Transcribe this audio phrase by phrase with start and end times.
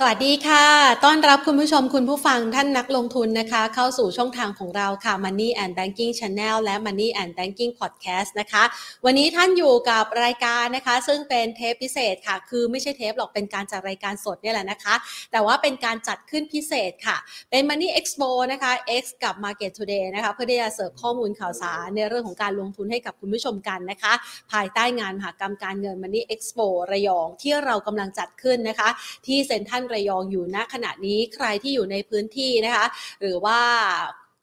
[0.00, 0.66] สวัสดีค่ะ
[1.04, 8.62] ต้อนรับคุณผู้ชมคุณผู้ฟังท่านนักลงทุนนะคะ เข้าสู่ช่องทางของเราค่ะ Money and Banking Channel และ Money and Banking Podcast นะคะ
[9.04, 14.94] วันนี้ท่านอยู่กับรายการนะคะ ซึ่งเป็นเทปพิเศษค่ะ คือไม่ใช่เทปหรอกเป็นการจัดรายการสดเนี่ยแหละนะคะ
[15.32, 17.16] แต่ว่าเป็นการจัดขึ้นพิเศษค่ะ
[17.50, 18.72] เป็น Money Expo นะคะ
[19.02, 24.12] X กับ Market Today นะคะ เพื่อที่จะเสิร์ฟข้อมูลข่าวสารในเรื่องของการลงทุนให้กับคุณผู้ชมกันนะคะ
[24.52, 28.88] ภายใต้งานมหกรรมการเงิน Money Expo ระยองที่เรากำลังจัดขึ้นนะคะ
[29.28, 32.86] ที่เซ็นทรัลระยองอยู่ณขณะนี้ใครที่อยู่ในพื้นที่นะคะ
[33.20, 33.58] หรือว่า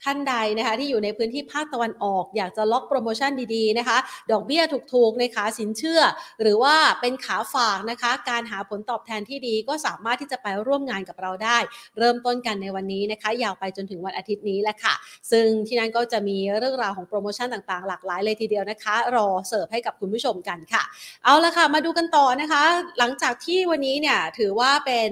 [0.04, 3.98] ท่านใดนะคะที่อยู่ในพื้นที่ภาคตะวันออกอยากจะล็อกโปรโมชั่นดีๆนะคะ
[4.32, 4.62] ดอกเบี้ย
[4.94, 6.02] ถูกๆในขาสินเชื่อ
[6.42, 11.58] หรือว่าเป็นขาฝากนะคะ การหาผลตอบแทนที่ดีก็สามารถที่จะไปร่วมงานกับเราได้
[12.00, 14.94] เริ่มต้นกันในวันนี้นะคะ ยาวไปจนถึงวันอาทิตย์นี้แหละค่ะ
[15.32, 20.84] ซึ่งที่นั่นก็จะมีเรื่องราวของโปรโมชั่นต่างๆ หลากหลายเลยทีเดียวนะคะ รอเสิร์ฟให้กับคุณผู้ชมกันค่ะ
[21.24, 22.64] เอาละค่ะ มาดูกันต่อนะคะ
[23.00, 25.12] หลังจากที่วันนี้เนี่ยถือว่าเป็น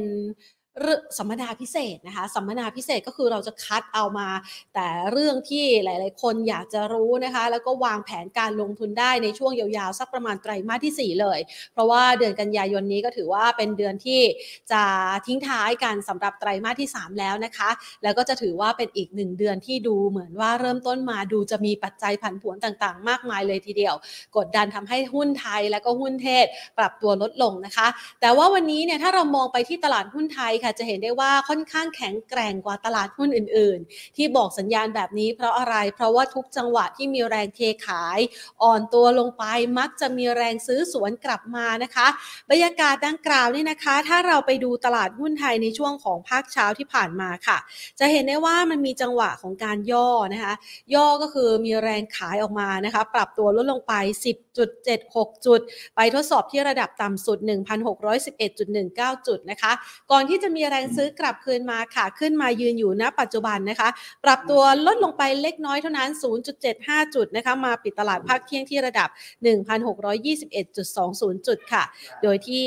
[1.17, 4.27] สัมมนาพิเศษนะคะสัมมนาพิเศษก็คือเราจะคัดเอามา
[4.73, 11.39] แต่เรื่องที่หลาย ๆ คนอยากจะรู้นะคะ แล้วก็วางแผนการลงทุนได้ในช่วงยาว ๆ สักประมาณไตรมาสที่ 4 เลย
[11.73, 14.21] เพราะว่าเดือนกันยายนนี้ก็ถือว่าเป็นเดือนที่
[14.71, 14.83] จะ
[15.27, 17.69] ทิ้งท้ายกันสำหรับไตรมาสที่ 3 แล้วนะคะ
[18.03, 23.95] แล้วก็จะถือว่าเป็นอีกหนึ่งเดือนที่ดูเหมือนว่าเริ่มต้นมาดูจะมีปัจจัยผันผวนต่าง ๆ มากมายเลยทีเดียว
[24.37, 26.45] กดดันทำให้หุ้นไทยและก็หุ้นเทศ
[26.77, 27.87] ปรับตัวลดลงนะคะ
[28.21, 38.19] แต่ว่าวันนี้เนี่ยถ้าเรามองไปที่ตลาดหุ้นไทยค่ะจะเห็นได้ว่าค่อนข้างแข็งแกร่งกว่าตลาดหุ้นอื่น ๆ ที่บอกสัญญาณแบบนี้เพราะอะไร เพราะว่าทุกจังหวะที่มีแรงเทขาย
[38.63, 39.43] อ่อนตัวลงไป
[39.79, 42.07] มักจะมีแรงซื้อสวนกลับมานะคะ
[42.49, 47.57] บรรยากาศดังกล่าวนี่นะคะ ถ้าเราไปดูตลาดหุ้นไทยในช่วงของภาคเช้าที่ผ่านมาค่ะ
[47.99, 50.53] จะเห็นได้ว่ามันมีจังหวะของการย่อนะคะ
[50.95, 53.93] ย่อก็คือมีแรงขายออกมานะคะ ปรับตัวลดลงไป
[54.69, 55.59] 10.76 จุด
[55.95, 57.37] ไปทดสอบที่ระดับต่ำสุด
[58.31, 59.71] 1,611.19 จุดนะคะ
[60.11, 63.89] ก่อนที่จะมีแรงซื้อกลับคืนมาค่ะ ขึ้นมายืนอยู่ณปัจจุบันนะคะ
[64.25, 66.09] ปรับตัวลดลงไปเล็กน้อยเท่านั้น
[66.61, 69.09] 0.75 จุดนะคะ มาปิดตลาดภาคเที่ยงที่ระดับ
[69.43, 71.83] 1,621.20 จุดค่ะ
[72.23, 72.65] โดยที่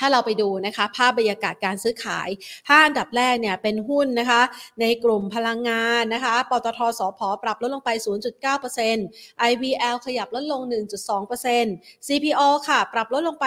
[0.00, 4.42] ถ้าเราไปดูนะคะภาพบรรยากาศการซื้อขาย 5 อันดับแรกเนี่ยเป็นหุ้นนะคะ
[4.80, 7.90] ในกลุ่มพลังงานนะคะ ปตทสพปรับลดลงไป
[8.70, 10.60] 0.9% IVL ขยับลดลง
[11.34, 13.44] 1.2% CPO ค่ะ ปรับลดลงไป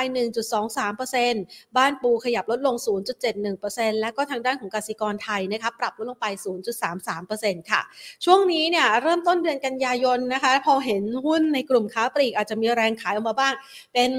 [0.87, 2.75] 1.23%บ้านปูขยับลดลง
[3.39, 6.27] 0.71%และก็ทางด้านของกสิกรไทยนะคะปรับลดลงไป
[6.97, 7.81] 0.33%ค่ะ
[8.25, 13.53] ช่วงนี้เนี่ยเริ่มต้นเดือนกันยายนนะคะ พอเห็นหุ้นในกลุ่มค้าปลีกอาจจะมีแรงขายออกมาบ้าง
[13.93, 14.11] เป็น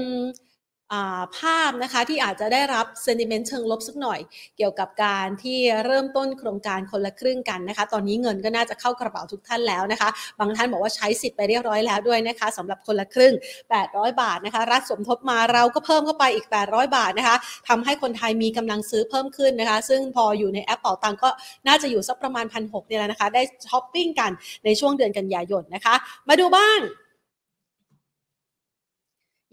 [1.37, 4.19] ภาพนะคะที่อาจจะได้รับเซนิเมนต์เชิงลบสักหน่อย
[4.57, 10.09] เกี่ยวกับการที่เริ่มต้นโครงการคนละครึ่งกันนะคะ ตอนนี้เงินก็น่าจะเข้ากระเป๋าทุกท่านแล้วนะคะ
[10.39, 13.33] บางท่านบอกว่าใช้สิทธิ์ไปเรียบร้อยแล้วด้วยนะคะสำหรับคนละครึ่ง
[13.75, 21.29] 800 บาทนะคะ รัฐสมทบมาเราก็เพิ่มเข้าไปอีก 800 บาทนะคะทำให้คนไทยมีกำลังซื้อเพิ่มขึ้นนะคะ ซึ่งพออยู่ในแอปเป่าตังก็
[21.67, 24.31] น่าจะอยู่สักประมาณพันหเนี่ยแหละนะคะ ได้ช้อปปิ้งกัน
[24.65, 25.95] ในช่วงเดือนกันยายนนะคะ
[26.27, 26.79] มาดูบ้าง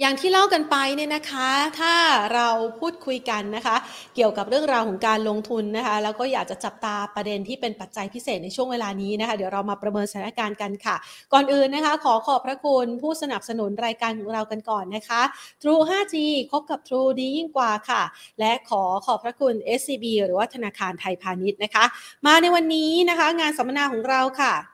[0.04, 1.48] อย่างที่เล่ากันไปเนี่ยนะคะ
[1.80, 1.94] ถ้า
[2.34, 2.48] เรา
[2.80, 3.76] พูดคุยกันนะคะ
[4.14, 10.96] เกี่ยวกับเรื่องราวของการลงทุนนะคะ แล้วก็อยากจะจับตาประเด็นที่เป็นปัจจัยพิเศษในช่วงเวลานี้นะคะ เดี๋ยวเรามาประเมินสถานการณ์กันค่ะ
[11.32, 15.22] ก่อนอื่นนะคะ ขอขอบพระคุณผู้สนับสนุนรายการของเรากันก่อนนะคะ
[15.62, 16.14] True 5G
[16.50, 18.02] คบกับ True ดียิ่งกว่าค่ะ
[18.40, 21.84] และขอขอบพระคุณ SCB หรือว่าธนาคารไทยพาณิชย์นะคะ
[22.26, 24.72] มาในวันนี้นะคะ งานสัมมนาของเราค่ะ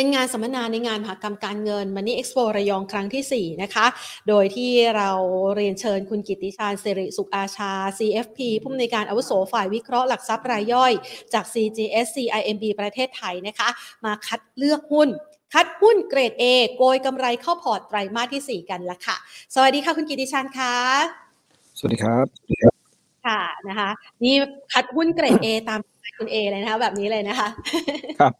[0.00, 3.86] เป็นงานสัมมนาในงานมหกรรมการเงินมันนี่เอ็กซ์โประยองครั้งที่ 4 นะคะ
[4.28, 5.10] โดยที่เรา
[5.56, 10.92] เรียนเชิญคุณกิติชาญสิริสุขอาชา CFP ผู้อำนวยการอาวุโสฝ่ายวิเคราะห์หลักทรัพย์รายย่อย
[11.34, 13.68] จาก CGS CIMB ประเทศไทยนะคะ
[14.04, 15.08] มาคัดเลือกหุ้น
[15.54, 16.44] คัดหุ้นเกรด A
[16.76, 19.16] โกยกำไรเข้าพอร์ตไตรมาสที่ 4 กันละค่ะ
[19.54, 20.74] สวัสดีค่ะคุณกิติชาญคะ
[21.78, 22.26] สวัสดีครับ
[23.26, 23.90] ค่ะนะคะ
[24.24, 24.34] นี่
[24.72, 25.80] คัดหุ้นเกรด A ตาม
[26.18, 27.48] คุณเอเลยนะคะแบบนี้เลยนะคะ
[28.20, 28.34] ครับ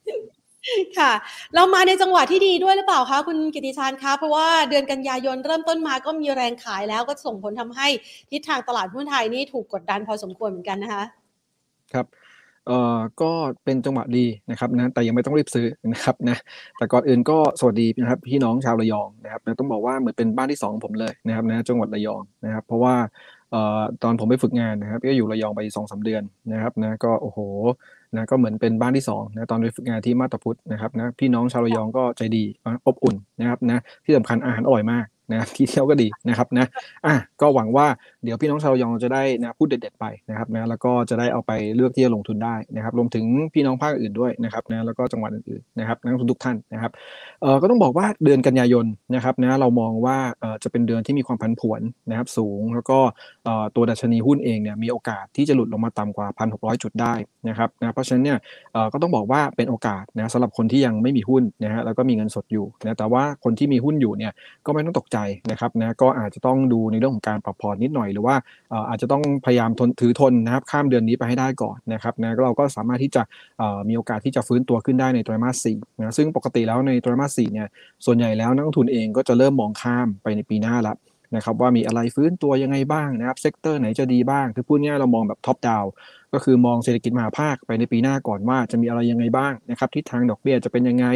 [0.98, 1.12] ค่ะ
[1.54, 7.88] เรามาในจังหวะที่ดีด้วยหรือเปล่าคะคุณกิติชานคะเพราะว่าเดือนกันยายนเริ่มต้นมาก็มีแรงขายแล้วก็ส่งผลทำให้
[8.30, 11.05] ทิศทางตลาดหุ้นไทยนี่ถูกกดดันพอสมควรเหมือนกันนะคะ
[11.94, 12.06] ครับ
[12.66, 13.32] เอ่อก็
[13.64, 16.37] เป็นจังหวะดีนะครับนะแต่ยังไม่ต้องรีบซื้อนะครับนะ
[16.78, 22.94] แต่ก่อนอื่นก็สวัสดีนะครับพี่น้องชาวระยองนะครับนะต้องบอกว่าเหมือนเป็นบ้านที่สองผมเลยนะครับนะจังหวัดระยองนะครับ เพราะว่า
[23.50, 26.22] เอ่อตอนผมไปฝึกงานนะครับก็อยู่ระยองไปสองสาเดือน
[26.52, 27.38] นะครับนะก็โอ้โห
[28.14, 32.44] นะก็เหมือนเป็นบ้านที่2นะตอนไปฝึกงานที่มาตาพุทธนะครับนะพี่น้องชาวระยองก็ใจดี
[32.87, 36.66] อบอุ่นนะครับนะที่สำคัญอาหารอร่อยมากนะที่เที่ยวก็ดีนะครับนะ
[37.06, 37.87] อะก็หวังว่า
[38.25, 43.25] เดี๋ยวพี่น้องชาวยองจะได้นะพูดเด็ดๆไปนะครับนะแล้วก็จะได้เอาไปเลือกที่จะลงทุนได้นะครับรวมถึง
[43.55, 46.93] พี่น้องภาคอื่นด้วยนะครับนะแล้วก็จังหวัดอื่นๆนะครับนักลงทุนทุกท่านนะครับ
[47.43, 51.81] เอ่อก็ต้องบอกว่าเดือนกันยายนนะครับนะเรามองว่าเอ่อจะเป็นเดือนที่มีความผันผวน
[52.11, 52.99] นะครับสูง แล้วก็
[53.44, 57.14] เอ่อตัวดัชนีหุ้นเองเนี่ยมีโอกาสที่จะหลุดลงมาต่ำกว่า 1,600 จุดได้
[57.49, 58.38] นะครับนะเพราะฉะนั้นเนี่ย
[58.73, 64.32] เอ่อก็ต้องบอกว่าเป็นโอกาสนะสำหรับคนที่ยังไม่มีหุ้นนะฮะแล้วก็มีเงินสดอยู่นะแต่ว่าคนที่มีหุ้นอยู่เนี่ย
[64.67, 65.19] ก็ไม่ต้องตกใจ
[65.50, 68.34] นะครับนะก็อาจจะต้องดูในเรื่องของการปรับพอร์ตนิดหน่อยหรือว่า
[68.88, 73.22] อาจจะต้องพยายามทนถือทนนะครับข้ามเดือนนี้ไปให้ได้ก่อนนะครับนะเราก็สามารถที่จะ
[73.88, 77.69] มีโอกาสที่จะฟื้นตัวขึ้นได้ในไตรมาสสี่นะซึ่งปกติแล้วในไตรมาสสี่เนี่ย
[78.06, 80.96] ส่วนใหญ่แล้วนักลงทุนเองก็จะเริ่มมองข้ามไปในปีหน้าแล้ว
[81.37, 85.85] นะครับว่ามีอะไรฟื้นตัวยังไงบ้างนะครับ sector ไหนจะดีบ้าง คือพูดง่ายเรามองแบบ top down
[86.34, 91.06] ก็คือมองเศรษฐกิจมหภาคไปในปีหน้าก่อนว่าจะมีอะไรยังไงบ้างนะครับทิศทางดอกเบี้ยจะเป็นยังไง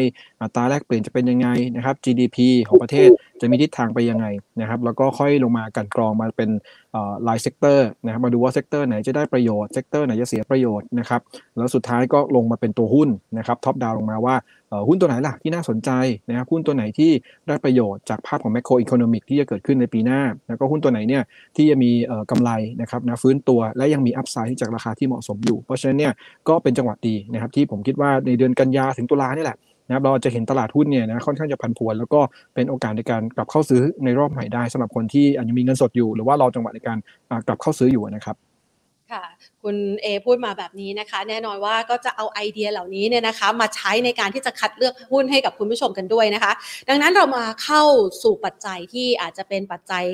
[0.43, 2.39] อัตราแลกเปลี่ยนจะเป็นยังไงนะครับ GDP
[2.69, 3.09] ของประเทศ
[3.41, 4.27] จะมีทิศทางไปยังไง
[4.61, 6.51] นะครับ แล้วก็ค่อยลงมากลั่นกรองมาเป็น
[7.29, 11.21] ราย sector นะครับมาดูว่า sector ไหนจะได้ประโยชน์ sector ไหนจะเสียประโยชน์นะครับ
[11.57, 14.37] แล้วสุดท้ายก็ลงมาเป็นตัวหุ้นนะครับ top down ลงมาว่า
[14.89, 15.91] หุ้นตัวไหนล่ะที่น่าสนใจ
[16.29, 17.11] นะครับหุ้นตัวไหนที่
[17.49, 21.23] ได้ประโยชน์จากภาพของ macroeconomic ที่จะเกิดขึ้นในปีหน้า แล้วก็หุ้นตัวไหนเนี่ย
[21.57, 21.91] ที่จะมี
[22.31, 26.13] กำไรนะครับนะฟื้นตัวและยังมี upside จากราคาที่เหมาะสมอยู่ เพราะฉะนั้นเนี่ย
[26.49, 32.21] ก็เป็นจังหวะดีนะครับที่ผมคิดว่าในเดือนกันยาถึงตุลานี่แหละนะครับเราจะเห็นตลาดหุ้นเนี่ยนะค่อนข้างจะผันผวน แล้วก็
[32.55, 36.99] เป็นโอกาสในการกลับเข้าซื้อในรอบใหม่ได้สำหรับคนที่อาจจะมีเงินสดอยู่ หรือว่ารอจังหวะในการ
[37.47, 38.37] กลับเข้าซื้ออยู่นะครับ
[39.13, 39.25] ค่ะ
[39.63, 46.53] คุณเอพูดมาแบบนี้นะคะ แน่นอนว่าก็จะเอาไอเดียเหล่านี้เนี่ยนะคะ มาใช้ในการที่จะคัดเลือกหุ้นให้กับคุณผู้ชมกันด้วยนะคะ
[46.89, 47.83] ดังนั้นเรามาเข้า
[48.23, 50.05] สู่ปัจจัยที่อาจจะเป็นปัจจัย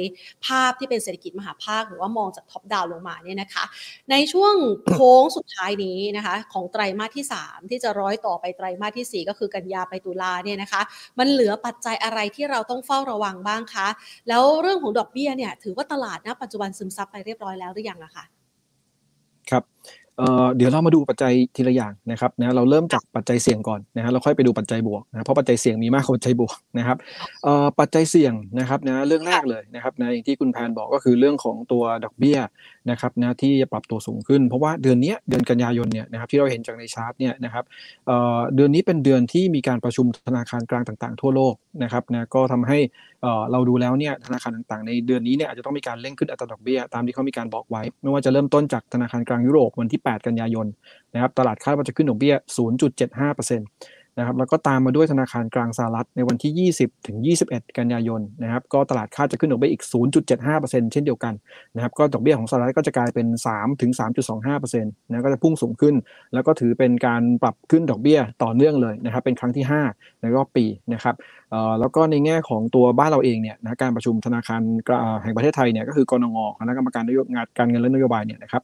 [0.47, 3.65] ภาพที่เป็นเศรษฐกิจมหาภาค หรือว่ามองจากท็อปดาวลงมาเนี่ยนะคะ
[4.11, 4.55] ในช่วง
[4.91, 10.83] โค้งสุดท้ายนี้นะคะ ของไตรมาสที่ 3 ที่จะร้อยต่อไปไตรมาสที่ 4 ก็คือกันยาไปตุลาเนี่ยนะคะ
[11.19, 13.89] มันเหลือปัจจัยอะไรที่เราต้องเฝ้าระวังบ้างคะ
[14.29, 18.27] แล้วเรื่องของดอกเบี้ยเนี่ยถือว่าตลาดณปัจจุบันซึมซับไปเรียบร้อยแล้วหรือยังอะคะ
[19.51, 19.63] ครับ
[20.57, 26.97] เดี๋ยวเรามาดูปัจจัยทีละอย่างนะครับนะเราเริ่มจากปัจจัยเสี่ยงก่อนนะฮะเราค่อยไปดูปัจจัยบวกนะเพราะปัจจัยเสี่ยงมีมากกว่าปัจจัยบวกนะครับ
[27.81, 32.39] ปัจจัยเสี่ยงนะครับนะเรื่องแรกเลยนะครับนะอย่างที่คุณแพนบอกก็คือเรื่องของตัวดอกเบี้ย
[32.91, 37.65] นะครับนะที่จะปรับตัวสูงขึ้น เพราะว่าเดือนนี้เดือนกันยายนเนี่ยนะครับที่เราเห็นจากในชาร์ตเนี่ยนะครับ
[38.55, 42.79] เดือนนี้เป็นเดือนที่มีการประชุมธนาคารกลางต่างๆ ทั่วโลกนะครับนะก็ทำให้
[43.53, 50.67] เราดูแล้วเนี่ยธนาคารต่างๆ ในเดือนนี้เนี่ยอาจจะต้องมีการเร่งขึ้นอัตราดอกเบี้ยตามที่เขามีการบอกไว้ ไม่ว่าจะเริ่มต้นจากธนาคารกลางยุโรปวันที่8 กันยายน
[51.15, 52.35] นะครับตลาดคาดว่าจะขึ้นดอกเบี้ย
[52.87, 53.59] 0.75%
[54.21, 57.17] นะครับแล้วก็ตามมาด้วยธนาคารกลางสหรัฐในวันที่ 20 ถึง
[57.49, 59.83] 21 กันยายนนะครับก็ตลาดคาดจะขึ้นดอกเบี้ยอีก
[60.39, 61.35] 0.75%เช่นเดียวกัน
[61.75, 63.93] นะครับก็ดอกเบี้ยของสหรัฐก็จะกลายเป็น 3 ถึง
[64.53, 65.95] 3.25%นะก็จะพุ่งสูงขึ้น
[66.35, 70.65] แล้วก็ถือเป็นการปรับขึ้นดอกเบี้ยต่อเนื่องเลยนะครับเป็นครั้งที่ 5 ในรอบปี
[70.95, 71.15] นะครับ
[71.81, 74.63] แล้วก็ในแง่ของตัวบ้านเราเองเนี่ยนะการประชุมธนาคาร
[75.23, 78.63] แห่งประเทศไทยเนี่ยก็คือกรงงคณะกรรมการนโยบายการเงินและนโยบายเนี่ยนะครับ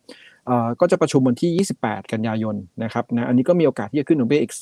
[0.81, 4.53] ก็จะประชุมวันที่ 28 กันยายนนะครับนะอันนี้ก็มีโอกาสที่จะขึ้นดอกเบี้ยอีก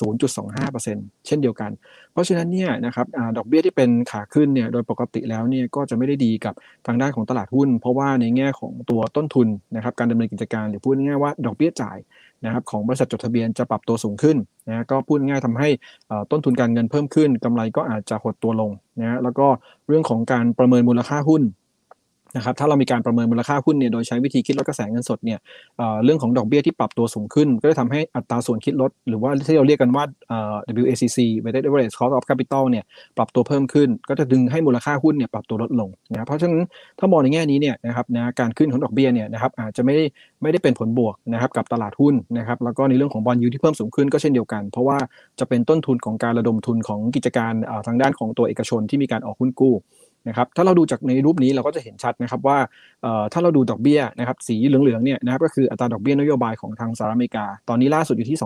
[0.58, 1.70] 0.25%เช่นเดียวกัน
[2.12, 3.06] เพราะฉะนั้นเนี่ยนะครับ
[3.36, 6.54] ดอกเบี้ยที่เป็นขาขึ้นเนี่ยโดยปกติแล้วเนี่ยก็จะไม่ได้ดีกับ
[6.86, 11.98] ทางด้านของตลาดหุ้น เพราะว่าในแง่ของตัวต้นทุนนะครับการดำเนินกิจการหรือพูดง่ายๆว่าดอกเบี้ยจ่าย
[12.44, 14.36] นะครับของบริษัทจดทะเบียนจะปรับตัวสูงขึ้น
[14.68, 15.68] นะก็พูดง่ายทำให้
[16.30, 18.70] ต้นทุนการเงินเพิ่มขึ้นกำไรก็อาจจะหดตัวลง
[19.00, 19.46] นะแล้วก็
[19.88, 21.42] เรื่องของการประเมินมูลค่าหุ้น
[22.36, 25.38] นะครับถ้าเรามีการประเมินมูลค่าหุ้นเนี่ยโดยใช้วิธีคิดลดกระแสเงินสดเนี่ย
[26.04, 30.04] เรื่องของดอกเบี้ยที่ปรับตัวสูงขึ้น ก็จะทำให้อัตราส่วนคิดลด หรือว่าที่เราเรียกกันว่า
[30.82, 32.84] WACC weighted average cost of capital เนี่ย
[33.16, 36.62] ปรับตัวเพิ่มขึ้น ก็จะดึงให้มูลค่าหุ้นเนี่ยปรับตัวลดลงนะเพราะฉะนั้น
[36.98, 40.04] ถ้ามองในแง่นี้เนี่ยนะครับนะการขึ้นของดอกเบี้ยเนี่ยนะครับอาจจะไม่ได้
[40.42, 44.98] ไม่ได้เป็นผลบวกนะครับกับตลาดหุ้นนะครับแล้วก็ในเรื่องของบอลยูที่เพิ่มสูงขึ้นก็เช่นเดียวกัน เพราะว่า
[45.40, 47.52] จะเป็นต้นทุนของการระดมทุนของกิจการ
[47.86, 49.74] ทางด้านของตัวเอกชนที่มีการออกหุ้นกู้
[50.28, 52.58] นะครับถ้าเราดูจากในรูปนี้เราก็จะเห็นชัดนะครับว่า
[53.32, 58.38] ถ้าเราดูดอกเบี้ยนะครับสีเหลืองๆเนี่ยนะครับก็คืออัตราดอกเบี้ยนโยบายของทางสหรัฐอเมริกา ตอนนี้ล่าสุดอยู่ที่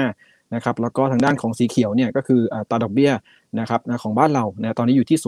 [0.00, 3.12] 2.5นะครับแล้วก็ทางด้านของสีเขียวเนี่ยก็คืออัตราดอกเบี้ย
[3.60, 5.18] นะครับของบ้านเรานะตอนนี้อยู่ที่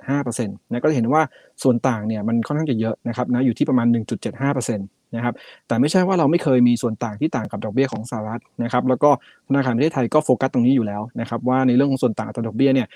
[0.00, 1.22] 0.75%นะก็จะเห็นว่า
[1.62, 5.34] ส่วนต่างเนี่ยมันค่อนข้างจะเยอะนะครับนะอยู่ที่ประมาณ 1.75%นะครับ
[5.68, 9.10] แต่ไม่ใช่ว่าเราไม่เคยมีส่วนต่างที่ต่างกับดอกเบี้ยของสหรัฐนะครับแล้วก็
[9.48, 12.88] ธนาคารประเทศไทยก็โฟกัสตรงนี้อยู่แล้วนะครับว่าในเรื่องของส่วนต่างอัต่อดอกเบี้ยเนี่ย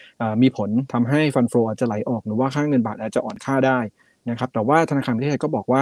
[0.42, 3.78] มีผลทำให้ฟันโฟอาจจะไหลออกหรือว่าค่าเงินบาทอาจจะอ่อนค่าได้
[4.30, 5.80] นะครับแต่ว่าธนาคารประเทศไทยก็บอกว่า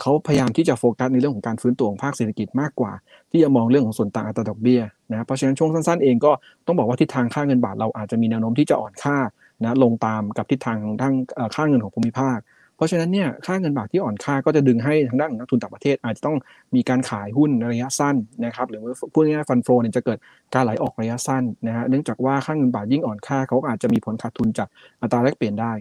[0.00, 2.92] เขาพยายามที่จะโฟกัสในเรื่องของการฟื้นตัวของภาคเศรษฐกิจมากกว่า
[3.30, 4.80] ที่จะมองเรื่องของส่วนต่างอัตราดอกเบี้ย
[5.10, 6.32] นะเพราะฉะนั้นช่วงสั้นๆเองก็
[6.66, 9.16] ต้องบอกว่าทิศทางค่าเงินบาทเราอาจจะมีแนวโน้มที่จะอ่อนค่า
[9.62, 11.14] นะลงตามกับทิศทางทาง
[11.54, 12.38] ค่าเงินของภูมิภาค
[12.76, 16.36] เพราะฉะนั้นเนี่ยค่าเงินบาทที่อ่อนค่าก็จะดึงให้ทางด้านนักทุนต่างประเทศ อาจจะต้อง
[16.74, 20.18] มีการขายหุ้นระยะสั้นนะครับหรือว่าพูดง่ายๆฟันโฟเนี่ยจะเกิด
[20.54, 24.68] การไหลออกระยะสั้นนะฮะเนื่องจากว่าค่าเงินบาทยิ่งอ่อนค่าเขาอาจจะมีผลขาดทุนจาก
[25.02, 25.72] อัตราแลกเปลี่ยนได้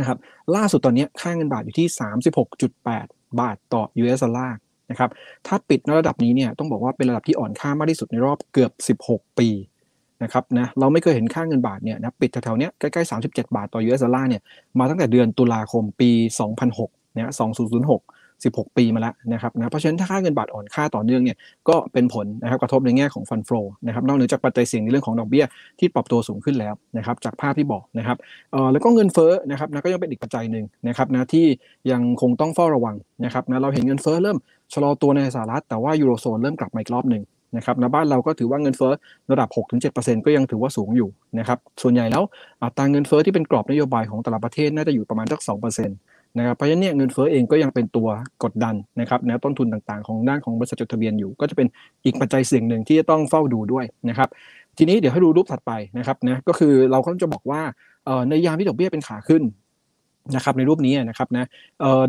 [0.00, 0.18] นะครับ
[0.56, 1.86] ล่าสุดตอนนี้ค่าเงินบาทอยู่ที่
[2.62, 4.58] 36.8 บาทต่อ US ดอลลาร์
[4.90, 5.10] นะครับ
[5.46, 9.48] ถ้าปิดในระดับนี้เนี่ยต้องบอกว่าเป็นระดับที่อ่อนค่ามากที่สุดในรอบเกือบ 16 ปี
[10.22, 14.42] นะครับนะเราไม่เคยเห็นค่าเงินบาทเนี่ยนะปิดแถวๆเนี้ยใกล้ๆ 37 บาทต่อ US ดอลลาร์เนี่ย
[14.78, 16.10] มาตั้งแต่เดือนตุลาคมปี
[16.58, 18.00] 2006เนี่ย2006
[18.44, 21.36] 16 ปีมาแล้วนะครับนะเพราะฉะนั้นถ้าค่าเงินบาทอ่อนค่าต่อเนื่องเนี่ย
[21.68, 25.44] ก็เป็นผลนะครับกระทบในแง่ของฟันฟลอนะครับนอกเหนือจากปัจจัยเสี่ยงในเรื่องของดอกเบี้ย
[25.78, 28.16] ที่ปรับตัวสูงขึ้นแล้วนะครับจากภาพที่บอกนะครับ
[28.52, 31.46] เอ่อแล้วก็เงินเฟ้อนะครับนะก็ยังเป็นอีกปัจจัยหนึ่งนะครับนะที่
[31.90, 34.38] ยังคงต้องเฝ้าระวังนะครับนะเราเห็นเงินเฟ้อเริ่ม
[34.74, 37.22] ชะลอตัวในสหรัฐแต่ว่ายูโรโซนเริ่มกลับมาอีกรอบหนึ่ง
[37.56, 38.92] นะครับในบ้านเราก็ถือว่าเงินเฟ้อ
[39.30, 39.48] ระดับ
[39.88, 42.22] 6-7%ก็ยังถือว่าสูงอยู่นะครับส่วนใหญ่แล้ว
[42.62, 48.08] อัตราเงินเฟ้อที่เป็นกรอบนโยบายของแต่ละประเทศน่าจะอยู่ประมาณสัก2%นะครับเพราะฉะนั้นเนี่ยเงินเฟ้อเองก็ยังเป็นตัว
[48.44, 51.66] กดดันนะครับแนะต้นทุนต่างๆ ของด้านของบริษัทจดทะเบียนอยู่ ก็จะเป็น
[52.04, 54.28] อีกปัจจัยเสี่ยงหนึ่งที่จะต้องเฝ้าดูด้วยนะครับ
[54.78, 57.60] ทีนี้เดี๋ยวให้ดูรูปถัดไปนะครับนะก็คือเราก็จะบอกว่า
[58.28, 59.42] ในยามที่ดอกเบี้ยเป็นขาขึ้น
[60.34, 61.44] นะครับในรูปนี้นะครับนะ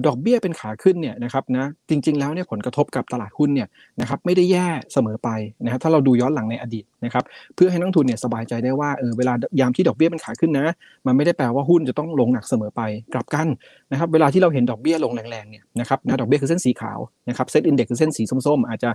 [0.06, 3.68] ดอกเบี้ยเป็นขาขึ้นเนี่ยนะครับนะจริง ๆ แล้วเนี่ยผลกระทบกับตลาดหุ้นเนี่ย
[4.01, 5.30] นะครับไม่ได้แย่เสมอไป
[5.63, 7.24] นะครับถ้าเราดูย้อนหลังในอดีตนะครับ
[7.56, 10.68] เพื่อให้นักทุนเนี่ยสบายใจได้ว่าเออเวลายามที่ดอกเบี้ยเป็นขาขึ้นนะ
[11.08, 12.82] มันไม่ได้แปลว่าหุ้นจะต้องลงหนักเสมอไป
[13.13, 13.48] กลับกัน
[13.91, 17.00] นะครับเวลาที่เราเห็นดอกเบี้ยลงแรงๆเนี่ยนะครับนะดอกเบี้ยคือเส้นสีขาว
[17.30, 18.89] นะครับเซ็ตอินเด็กซ์คือเส้นสีส้มๆอาจจะ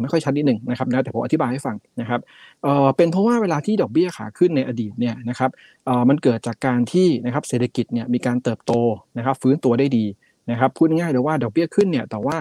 [0.00, 2.20] ไม่ค่อยชัดนิดหนึ่งนะครับนะแต่ผมอธิบายให้ฟังนะครับ
[2.62, 5.50] เออเป็นเพราะว่าเวลาที่ดอกเบี้ยขาขึ้นในอดีตเนี่ยนะครับ
[5.86, 8.69] เออมันเกิดจากการที่นะครับเศรษฐกิจเนี่ยมีการเติบโต
[9.16, 10.04] นะครับฟื้นตัวได้ดี
[10.50, 12.36] นะครับพูดง่ายเลยว่าดอกเบี้ยขึ้นเนี่ยแต่ว่า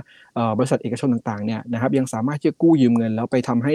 [0.58, 3.74] บริษัทเอกชนต่างๆเนี่ยนะครับยังสามารถที่จะกู้ยืมเงิน แล้วไปทำให้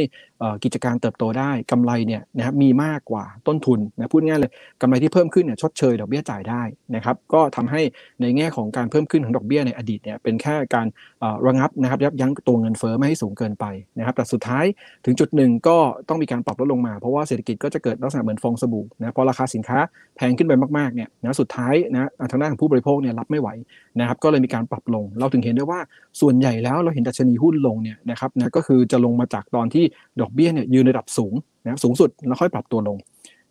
[0.64, 4.50] กิจการเติบโตได้กำไรเนี่ยนะครับมีมากกว่าต้นทุนนะพูดง่ายเลย
[4.82, 6.62] กำไรที่เพิ่มขึ้นเนี่ยชดเชยดอกเบี้ยจ่ายได้
[6.94, 7.80] นะครับก็ทำให้
[8.20, 10.86] ในแง่ของการเพิ่มขึ้นของดอกเบี้ยในอดีตเนี่ยเป็นแค่การ
[11.46, 13.64] ระงับนะครับยับยั้งตัวเงินเฟ้อไม่ให้สูงเกินไป
[13.98, 14.64] นะครับแต่สุดท้าย
[15.04, 15.76] ถึงจุดหนึ่งก็
[16.08, 19.78] ต้องมีการปรับลดลงมา เพราะว่าเศรษฐกิจก็จะเกิดลักษณะเหมือนฟองสบู่นะพอราคาสินค้า
[20.16, 23.48] แพงขึ้นไปมากๆเนี่ยนะสุดท้ายนะทางด้านของผู้บริโภคเนี่ยรับไม่ไหว
[24.00, 25.80] นะครับก็เลยมีการปรับลง เราถึงเห็นได้ว่า
[26.20, 29.84] ส่วนใหญ่แล้วเราเห็นดัชนีหุ้นลงเนี่ยนะครับนะก็คือจะลงมาจากตอนที่
[30.20, 31.34] ดอกเบี้ยเนี่ยยืนระดับสูง
[31.64, 32.98] นะสูงสุดแล้วค่อยปรับตัวลง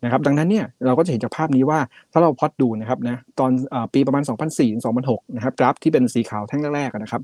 [0.04, 1.78] นะครับดังนั้นเนี่ยเราก็จะเห็นจากภาพนี้ว่า
[2.12, 3.50] ถ้าเราพอดดูนะครับนะตอน
[3.94, 4.22] ปีประมาณ
[4.54, 7.22] 2004 2006 นะครับกราฟที่เป็นสีขาวแท่งแรกๆนะครับ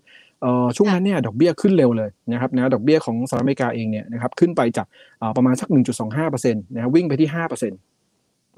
[0.77, 4.87] ช่วงนั้นเนี่ยดอกเบี้ยขึ้นเร็วเลยนะครับนะดอกเบี้ยของสหรัฐอเมริกาเองเนี่ยนะครับขึ้นไปจาก
[5.37, 5.69] ประมาณสัก
[6.11, 7.73] 1.25%นะวิ่งไปที่ 5%น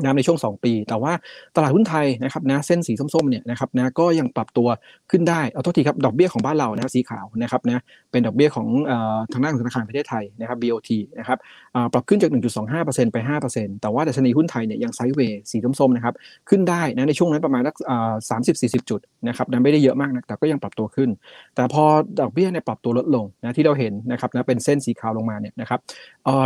[0.00, 1.12] ะในช่วง 2 ปี แต่ว่า
[1.56, 4.68] ตลาดหุ้นไทยนะครับนะเส้นสีส้มๆเนี่ยนะครับนะก็ยังปรับตัว
[5.10, 7.82] ขึ้นได้เอาโทษทีครับดอกเบี้ยของบ้านเรานะสีขาวนะครับนะ
[8.12, 8.68] เป็นดอกเบี้ยของ
[9.32, 11.38] ทางด้านของธนาคารประเทศไทยนะครับ BOT นะครับ
[11.92, 12.30] ปรับขึ้นจาก
[12.72, 13.16] 1.25%ไป
[13.50, 16.14] 5%แต่ว่าดัชนีหุ้นไทยเนี่ยยังไซด์เวย์สีส้มๆนะครับ
[16.48, 17.76] ขึ้นได้นะในช่วงนั้นประมาณสัก
[18.30, 21.10] สามสิบสี่สิบจุดนะครับนะไม่ได้เยอะมากนะแต่ก็ยังปรับตัวขึ้น
[21.54, 21.84] แต่พอ
[22.20, 25.80] ดอกเบี้ยเนี่ยปรับตัวลดลงนะที่เราเห็นนะครับนะเป็นเส้นสีขาวลงมาเนี่ยนะครับ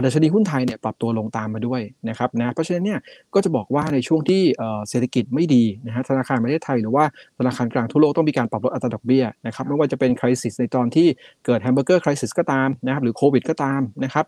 [0.05, 2.99] ดัชนีหุ้นไทยเนี่ยปรับตัวลงตามมาด้วยนะครับนะเพราะฉะนั้นเนี่ย
[3.37, 4.43] ก็จะบอกว่าในช่วงที่
[4.89, 7.05] เศรษฐกิจไม่ดีนะฮะธนาคารประเทศไทยหรือว่า
[7.39, 11.07] ธนาคารกลางทั่วโลกต้องมีการปรับลดอัตราดอกเบี้ยนะครับไม่ว่าจะเป็น crisis ในตอนที่
[11.47, 14.25] เกิด hamburger crisis ก็ตามนะครับหรือโควิดก็ตามนะครับ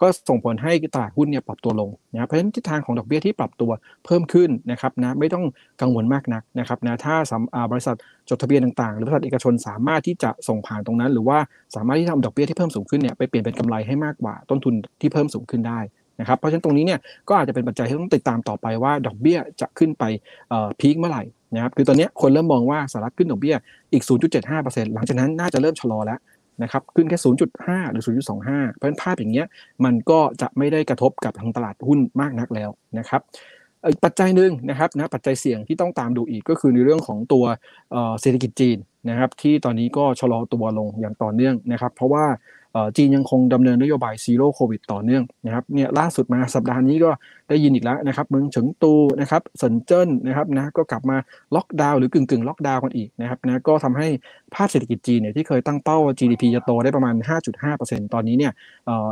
[0.00, 3.70] ก็ส่งผลให้ตลาดหุ้นเนี่ยปรับตัวลงนะเพราะฉะนั้นทิศทางของดอกเบี้ยที่ปรับตัว
[4.04, 5.44] เพิ่มขึ้นนะครับนะไม่ต้อง
[5.80, 7.14] กังวลมากนักนะครับนะถ้า
[7.72, 7.96] บริษัท
[8.28, 11.38] จดทะเบียนต่างๆ หรือบริษัทเอกชนสามารถที่จะส่งผ่านตรงนั้น หรือว่า
[11.76, 15.80] สามารถที่ทำดอกเบี้ยที่เพิ่มสูงขึ้นเนี่ยไปเปลี่ยนเป็นกำไรให้มากกว่าต้นทุนที่เพิ่มสูงขึ้นได้
[16.20, 20.04] นะครับเพราะฉะนั้นตรงนี้เนี่ยก็อาจจะเป็นปัจจัยที่ต้องติดตามต่อไปว่าดอกเบี้ยจะขึ้นไป
[20.80, 21.22] พีคเมื่อไหร่
[21.54, 23.56] นะครับคือตอนนี้คนเริ่มมองว่าสหรัฐขึ้นดอกเบี้ย
[23.92, 24.04] อีก
[24.48, 26.18] 0.75%หลังจากนั้นน่าจะเริ่มชะลอแล้ว
[26.62, 27.18] นะครับขึ้นแค่
[27.56, 29.46] 0.5 หรือ 0.25 เพราะฉะนั้นภาพอย่างเงี้ย
[29.84, 33.20] มันก็จะไม่ได้กระทบกับทางตลาดหุ้นมากนักแล้วนะครับ
[33.88, 37.44] อีกปัจจัยหนึ่งนะครับนะปัจจัยเสี่ยงที่ต้องตามดูอีกก็คือในเรื่องของตัว
[38.20, 42.24] เศรษฐกิจจีนนะครับที่ตอนนี้ก็ชะลอตัวลงอย่างต่อเนื่องนะครับ เพราะว่า
[42.96, 47.10] จีนยังคงดำเนินนโยบาย Zero COVID ต่อเนื่องนะครับเนี่ยล่าสุดมาสัปดาห์นี้ก็
[47.48, 51.16] ได้ยินอีกแล้วนะครับเมืองเฉิงตูนะครับเซินเจิ้นนะครับนะก็กลับมา
[51.56, 54.08] ล็อกดาวน์หรือกึ่งกึ่งล็อกดาวน์กันอีกนะครับนะก็ทำให้
[54.54, 57.14] ภาพเศรษฐกิจจีนเนี่ยที่เคยตั้งเป้า GDP จะโตได้ประมาณ
[57.64, 58.52] 5.5%ตอนนี้เนี่ย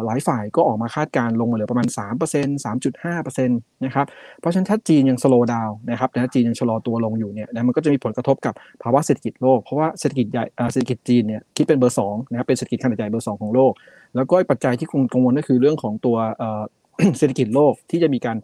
[0.05, 4.07] หลายฝ่ายก็ออกมาคาดการลงมาเหลือประมาณ 3% 3.5%นะครับ
[4.41, 13.73] เพราะฉะนั้นถ้าจีนยังสโลว์ดาวน์นะครับนะจีนยังชะลอตัวลงอยู่เนี่ยนะมันก็จะมีผลกระทบกับภาวะเศรษฐกิจโลกเพราะว่าเศรษฐกิจใหญ่เศรษฐกิจจีนเนี่ยคิดเป็นเบอร์สองนะครับเป็นเศรษฐกิจขนาดใหญ่เบอร์สองของโลก
[14.17, 16.17] แล้วก็ปัจจัยที่คงกังวลก็คือเรื่องของตัว
[17.19, 18.37] เศรษฐกิจโลกที่จะมีการ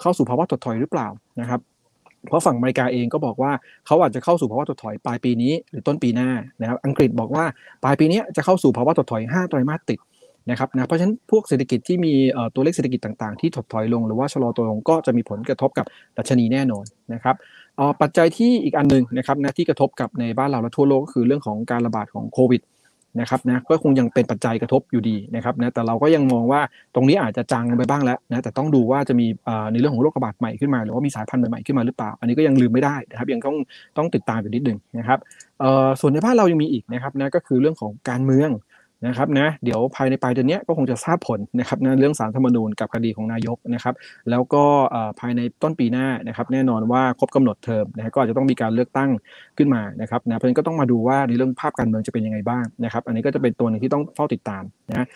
[0.00, 1.08] เข้าสู่ภาวะถดถอยหรือเปล่า
[1.40, 1.60] นะครับ
[2.28, 3.52] เพราะฝั่งอเมริกาเองก็บอกว่า
[3.86, 6.30] เขาอาจจะเข้าสู่ภาวะถดถอยปลายปีนี้ หรือต้นปีหน้า
[6.60, 7.44] นะครับอังกฤษบอกว่า
[7.84, 9.98] ปลายปีนี้จะเข้าสู่ภาวะถดถอย 5 ไตรมาสติด
[10.50, 12.12] นะครับนะเพราะฉะนั้นพวกเศรษฐกิจที่มี
[12.54, 17.36] ตัวเลขเศรษฐกิจต่างๆ ที่ถดถอยลง หรือว่าชะลอตัวลงก็จะมีผลกระทบกับดัชนีแน่นอนนะครับ
[18.00, 22.62] ปัจจัยที่อีกอันหนึ่งนะครับนะที่กระทบกับในบ้านเราและทั่วโลกก็คือเรื่องของการระบาดของโควิด
[23.20, 26.60] นะครับนะก็คงยังเป็นปัจจัยกระทบอยู่ดีนะครับนะแต่เราก็ยังมองว่า
[26.94, 29.26] ตรงนี้อาจจะจางไปบ้างแล้วนะแต่ต้องดูว่าจะมี
[29.72, 33.56] ในเรื่องของโรคระบาดใหม่ขึ้นมาหรือว่ามีสายพันธุ์ใหม่ๆขึ้นมาหรือเปล่า อันนี้ก็ยังลืมไม่ได้นะครับยังต้อง
[33.96, 35.18] ต้องติดตามอยู่นิดนึงนะครับ
[36.00, 38.50] ส่วนในภาคเรายังมีอีกนะครับนะก็คือเรื่องของการเมือง
[39.06, 43.94] นะครับนะเดี๋ยวภายในปลายเดือนนี้ก็คงจะทราบผลนะครับนะเรื่องสารธรรมนูญกับคดีของนายกนะครับ
[44.30, 44.64] แล้วก็
[45.20, 49.10] ภายในต้นปีหน้านะครับ แน่นอนว่าครบกำหนดเทอมนะก็อาจจะต้องมีการเลือกตั้ง
[49.56, 55.06] ขึ้นมานะครับนะเพราะฉะนั้นก็ต้องมาดูว่าในเรื่องภาพการเมืองจะเป็นยังไงบ้างนะครับ อันนี้ก็จะเป็นตัวหนึ่งที่ต้องเฝ้าติดตามนะ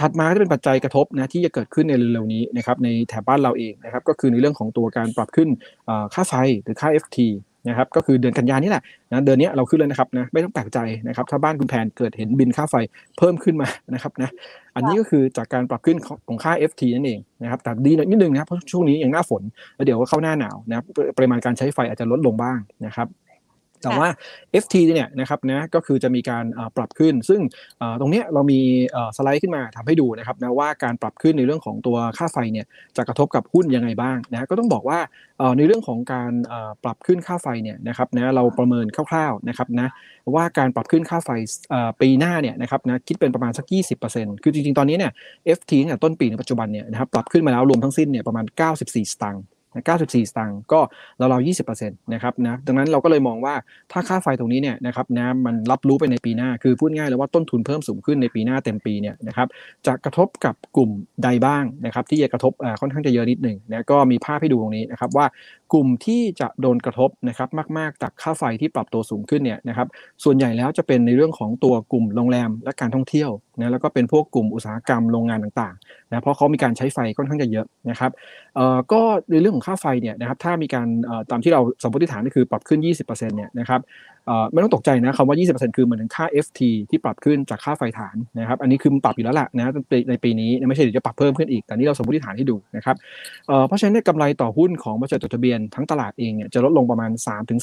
[0.00, 5.48] ถัดมาก็จะเป็นปัจจัยกระทบนะที่จะเกิดขึ้นในเร็วๆนี้นะครับในแถบบ้านเราเองนะครับก็คือในเรื่องของตัวการปรับขึ้น
[6.14, 7.18] ค่าไฟหรือค่า FT
[7.68, 12.74] นะครับ ก็คือเดือนกันยานี่แหละนะเดือนนี้เราขึ้นเลยนะครับนะไม่ต้องแปลกใจนะครับ ถ้าบ้านคุณแผนเกิดเห็นบินค่าไฟ
[13.18, 14.30] เพิ่มขึ้นมานะครับนะ
[14.76, 15.96] อันนี้ก็คือจากการปรับขึ้น
[16.28, 19.42] ของค่า FT นั่นเองนะครับแต่ดีนิดนึงนะเพราะช่วงนี้ยังหน้าฝน
[19.76, 20.76] แล้วเดี๋ยวก็เข้าหน้าหนาวนะ
[21.16, 23.08] ปริมาณการใช้ไฟอาจจะลดลงบ้างนะครับ
[23.82, 24.08] แต่ว่า
[24.62, 26.44] FT เนี่ยนะครับนะก็คือจะมีการ
[26.76, 27.40] ปรับขึ้น ซึ่ง
[28.00, 28.60] ตรงนี้เรามี
[29.16, 32.66] สไลด์ขึ้นมาทำให้ดูนะครับนะว่าการปรับขึ้นในเรื่องของตัวค่าไฟเนี่ย
[32.96, 34.98] จะกระทบกับหุ้นยังไงบ้างนะก็ต้องบอกว่า
[35.56, 36.32] ในเรื่องของการ
[36.84, 39.88] ปรับขึ้นค่าไฟเนี่ยนะครับนะเราประเมินคร่าวๆนะครับนะ
[40.34, 41.30] ว่าการปรับขึ้นค่าไฟ
[42.00, 43.66] ปีหน้าเนี่ยนะครับนะคิดเป็นประมาณสัก
[44.04, 45.12] 20%คือจริงๆ ตอนนี้เนี่ย
[45.58, 48.44] FT เนี่ยต้นปีในปัจจุบันเนี่ยนะครับปรับขึ้นมาแล้วรวมทั้งสิ้นเนี่ยประมาณ
[48.74, 49.44] 94 สตางค์
[49.76, 50.80] 94 สตางค์ก็
[51.18, 51.38] เราเรา
[51.70, 53.54] 20%นะครับนะดังนั้นเราก็เลยมองว่า
[53.92, 59.48] ถ้าค่าไฟตรงนี้เนี่ยนะครับนะมันรับรู้ไปในปีหน้าคือพูดง่ายเลยว่าต้นทุนเพิ่มสูงขึ้นในปีหน้าเต็มปีเนี่ยนะครับ
[59.86, 60.90] จะกระทบกับกลุ่ม
[61.24, 65.26] ใดบ้างนะครับที่จะกระทบค่อนข้างจะเยอะนิดหนึ่งนะก็มีภาพให้ดูตรงนี้นะครับว่า
[65.72, 67.48] กลุ่มที่จะโดนกระทบนะครับ
[67.78, 69.88] มากๆจากค่าไฟที่ปรับตัวสูงขึ้นเนี่ยนะครับ
[70.24, 73.30] ส่วนใหญ่แล้วจะเป็นในเรื่องของตัวกลุ่มโรงแรมและการท่องเที่ยว
[73.60, 78.10] นะแล้วก็เป็นพวกกลุ่มอุตสาหกรรมโรงงานต่างๆนะเพราะเขามีการใช้ไฟค่อนข้างจะเยอะนะครับ
[78.56, 79.00] เอ่อก็
[79.30, 80.86] ในเรื่องของค่าไฟเนี่ยนะครับถ้ามีการ
[81.30, 83.80] ตามที่เราสมมติฐานก็คือปรับขึ้น 20%เนี่ยนะครับ
[84.52, 86.60] ไม่ต้องตกใจนะคำว่า 20%คือเหมือนค่า FT
[86.90, 89.72] ที่ปรับขึ้นจากค่าไฟฐานนะครับอันนี้คือมันปรับอยู่แล้วแหละนะ
[90.10, 92.96] ในปีนี้ไม่ใช่เดี๋ยวจะปรับเพิ่มขึ้นอีกแต่นี่เราสมมติฐานให้ดูนะครับ
[93.66, 97.10] เพราะฉะนั้นกำไรต่อหุ้นของบริษัทจดทะเบียนทั้งตลาดเองเนี่ยจะลดลงประมาณ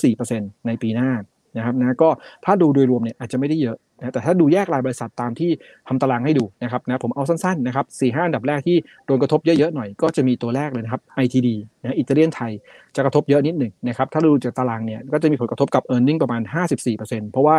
[0.07, 1.11] 3-4%ในปีหน้า
[1.57, 2.09] นะครับนะก็
[2.45, 5.49] ถ้าดูโดยรวมเนี่ยอาจจะไม่ได้เยอะนะแต่ถ้าดูแยกรายบริษัทตามที่
[5.87, 11.47] ทำตารางให้ดูนะครับนะผมเอาสั้นๆนะครับสี่ห้าอันดับแรกที่โดนกระทบเยอะๆหน่อยก็จะมีตัวแรกเลยนะครับ ITD
[11.81, 12.51] นะอิตาเลียนไทย
[12.95, 16.41] จะกระทบเยอะนิดหนึ่งนะครับถ้าดูจากตารางเนี่ยก็จะมีผลกระทบกับ e a r n i n g ประมาณ
[16.87, 17.57] 54%เพราะว่า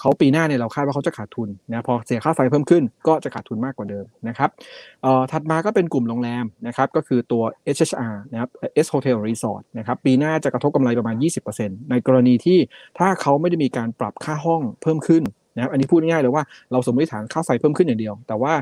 [0.00, 4.50] เขาปีหน้าเนี่ยเราคาดว่าเขาจะขาดทุนนะพอเสียค่าไฟเพิ่มขึ้นก็จะขาดทุนมากกว่าเดิมนะครับ
[5.32, 7.42] ถัดมาก็เป็นกลุ่มโรงแรมนะครับก็คือตัว
[7.76, 8.50] SHR นะครับ
[8.84, 11.16] S Hotel Resort นะครับปีหน้าจะกระทบกำไรประมาณ
[11.52, 12.58] 20%ในกรณีที่
[12.98, 15.22] ถ้าเขาไม่ได้มีการปรับค่าห้องเพิ่มขึ้น
[15.56, 16.42] นะครับอันนี้พูดง่ายๆเลยว่า
[16.72, 18.52] เราสมมติฐานค่าไฟเพิ่มขึ้นอย่างเดียว แต่ว่า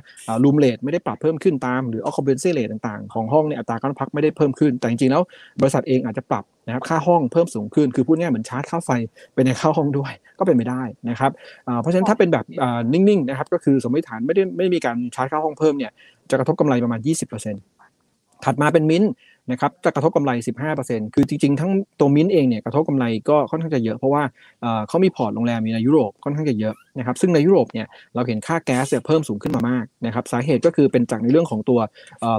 [0.45, 5.23] room rate ไม่ได้ปรับเพิ่มขึ้นตาม หรือ occupancy rate ต่างๆของห้องเนี่ยอัตราการพักไม่ได้เพิ่มขึ้น แต่จริงๆแล้ว
[5.61, 8.91] บริษัทเองอาจจะปรับนะครับค่าห้องเพิ่มสูงขึ้นคือพูดง่ายเหมือนชาร์จค่าไฟ
[9.35, 11.31] ไปในค่าห้องด้วยก็เป็นไปได้นะครับ
[11.81, 12.45] เพราะฉะนั้นถ้าเป็นแบบ
[12.93, 15.93] นิ่งๆนะครับก็คือสมมติฐานไม่ได้ไม่มีการชาร์จค่าห้องเพิ่มเนี่ย
[16.31, 17.01] จะกระทบกำไรประมาณ
[17.73, 19.05] 20%ถัดมาเป็นมิ้น
[19.51, 20.31] นะครับจะกระทบกำไร
[20.73, 24.23] 15%คือจริงๆ ทั้งตัวมิ้นเองเนี่ยกระทบกำไรก็ค่อนข้างจะเยอะ เพราะว่า
[24.89, 31.81] เขามีพอร์ตโรงแรมในยุโรปค่อนข้างจะเยอะ นะครับซึ่งในยุโรปเนี่ยเราเห็นค่าแก๊สเนี่ยเพิ่มสูงขึ้นมามากนะครับสาเหตุก็คือเป็นจากในเรื่องของตัว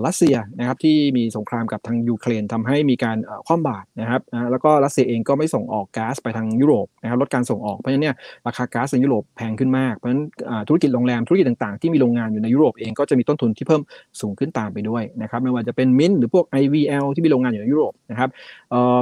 [0.06, 8.16] รัสเซียนะครับที่มีสงครามกับทางยูเครนทำให้มีการคว่ำบาตรนะครับแล้วก็รัสเซียเองก็ไม่ส่งออกแก๊สไปทางยุโรปนะครับลดการส่งออกเพราะฉะนั้นเนี่ย
[8.48, 10.24] ราคาแก๊สในยุโรปแพงขึ้นมากเพราะฉะนั้น
[10.68, 13.82] ธุรกิจโรงแรมธุรกิจต่างๆ ที่มีโรงงานอยู่ในยุโรปเองก็จะมีต้นทุนที่เพิ่ม
[14.22, 18.30] สูงขึ้นตามไปด้วยนะครับไม่ว่าจะเป็นมินหรือพวก IVL ที่มีโรงงานอยู่ในยุโรปนะครับ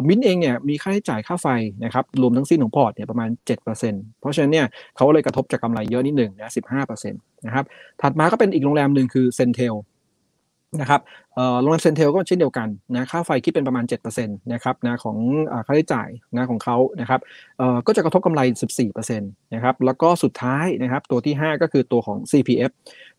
[0.07, 1.47] มินเองเนี่ยมีค่าใช้จ่ายค่าไฟ
[1.83, 3.65] นะครับรวมทั้งสิ้นของพอร์ตเนี่ยประมาณ 7%
[4.19, 4.65] เพราะฉะนั้นเนี่ย
[4.97, 6.51] เขาเลยกระทบจากกำไรเยอะนิดหนึ่งนะ
[6.81, 7.65] 15%นะครับ
[8.01, 9.75] ถัดมาก็เป็นอีกโรงแรมหนึ่งคือ CENTEL
[10.81, 11.01] นะครับ
[11.61, 15.17] โรงแรม CENTEL ก็เช่นเดียวกันนะค่าไฟคิดเป็นประมาณ7%นะครับนะของ
[15.65, 17.19] ค่าใช้จ่ายนะของเขานะครับ
[17.87, 18.41] ก็จะกระทบกำไร
[18.79, 22.71] 14%นะครับแล้วก็สุดท้ายนะครับตัวที่ 5 ก็คือตัวของ CPF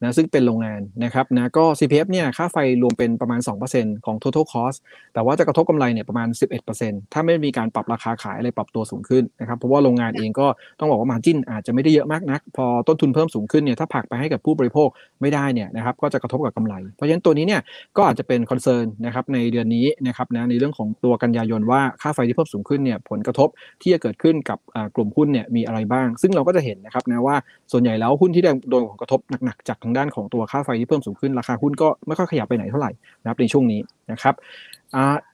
[0.04, 3.40] นะซึ่งเป็นโรงงานนะครับนะก็ CPF เนี่ยค่าไฟรวมเป็นประมาณ
[3.72, 4.78] 2%ของ total cost
[5.14, 6.28] แต่ว่าจะกระทบกำไรเนี่ยประมาณ
[6.70, 10.46] 11%ถ้าไม่มีการปรับราคาขายอะไรปรับตัวสูงขึ้นนะครับเพราะว่าโรงงานเองก็
[10.78, 14.88] ต้องบอกว่ามาจิ้นอาจจะไม่ได้เยอะมากนัก พอต้นทุนเพิ่มสูงขึ้นเนี่ยถ้าผักไปให้กับผู้บริโภค
[15.20, 17.60] ไม่ได้เนี่ยนะครับก็จะกระทบกับกำไร เพราะฉะนั้นตัวนี้เนี่ย
[17.96, 23.48] ก็อาจจะเป็นคอนเซิร์นนะครับในเดือนนี้นะครับนะในเรื่องของตัวกันยายนว่าค่าไฟที่เพิ่มสูงขึ้นเนี่ยผลกระทบ
[23.82, 24.58] ที่จะเกิดขึ้นกับ
[24.96, 27.36] กลุ่มหุ้นเนี่ยมีอะไรบ้าง ซึ่งเราก็จะเห็นนะครับนะว่า
[27.72, 32.90] ส่วนใหญ่แล้วหุ้นที่โดนผลกระทบหนักๆจากทางด้านของตัวค่าไฟที่เพิ่มสูงขึ้นราคาหุ้นก็ไม่ค่อยขยับไปไหนเท่าไหร่
[33.22, 33.80] นะครับในช่วงนี้
[34.12, 34.34] นะครับ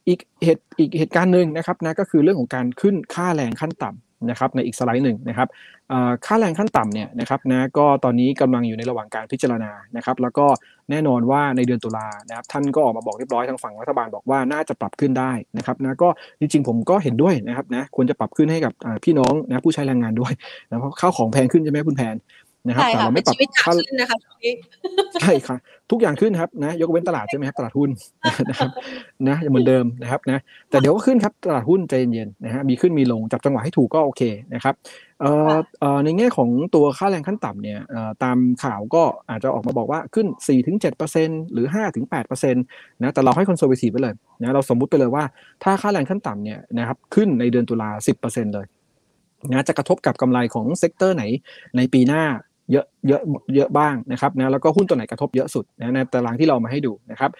[0.07, 5.47] อีกเหตุอีกเหตุการณ์หนึ่งนะครับนะก็คือเรื่องของการขึ้นค่าแรงขั้นต่ำนะครับในอีกสไลด์หนึ่งนะครับ
[6.25, 10.45] ค่าแรงขั้นต่ำเนี่ยนะครับนะก็ตอนนี้กำลังอยู่ในระหว่างการพิจารณานะครับแล้วก็
[10.91, 20.33] แน่นอนว่าในเดือนตุลานะครับท่านก็ออกมาบอกเรียบร้อยทางฝั่งรัฐบาลบอกว่าน่าจะปรับขึ้นได้นะครับนะก็จริงๆผมก็เห็นด้วยนะครับนะควรจะปรับขึ้นให้กับพี่น้องนะผู้ใช้แรงงานด้วย
[20.69, 22.15] นะเพราะข้าวของแพงขึ้นใช่ไหมคุณแพน
[22.67, 24.53] นะครับใช่แต่ค่ะเราไม่เป็นปรับชีวิตขาค่าขึ้นนะคะช่วงนี้
[25.21, 25.59] ใช่ครับ
[25.91, 27.89] ทุกอย่างขึ้นครับนะ ยกเว้นตลาดใช่ไหมครับตลาดหุ้น
[28.49, 28.69] นะครับ
[29.27, 34.21] นะยังเหมือนเดิมนะครับนะแต่เดี๋ยวก็ขึ้นครับตลาดหุ้นใจเย็นๆนะฮะมีขึ้นมีลงจับจังหวะให้ถูกก็โอเค
[34.53, 34.75] นะครับ
[35.21, 40.27] เอ่อค่ะเอ่อในแง่ของตัวค่าแรงขั้นต่ำเนี่ยเอ่อตามข่าวก็อาจจะออกมาบอกว่าขึ้น
[40.89, 41.65] 4-7%หรือ
[42.09, 45.23] 5-8%นะแต่เราให้คอนโซล v ทีฟไปเลยนะเราสมมุติไปเลยว่า
[45.63, 47.89] ถ้าค่าแรงขั้นต่ำเนี่ยนะครับขึ้นในเดือนตุลา
[48.21, 48.67] 10%เลย
[49.51, 51.23] นะจะกระทบกับกำไรของ sector ไหน
[51.77, 52.23] ในปีหน้า
[52.71, 53.21] เยอะเยอะ
[53.55, 57.31] เยอะบ้างนะครับนะแล้วก็หุ้นตัวไหนกระทบเยอะสุดนะในตารางที่เรามาให้ดูนะครับ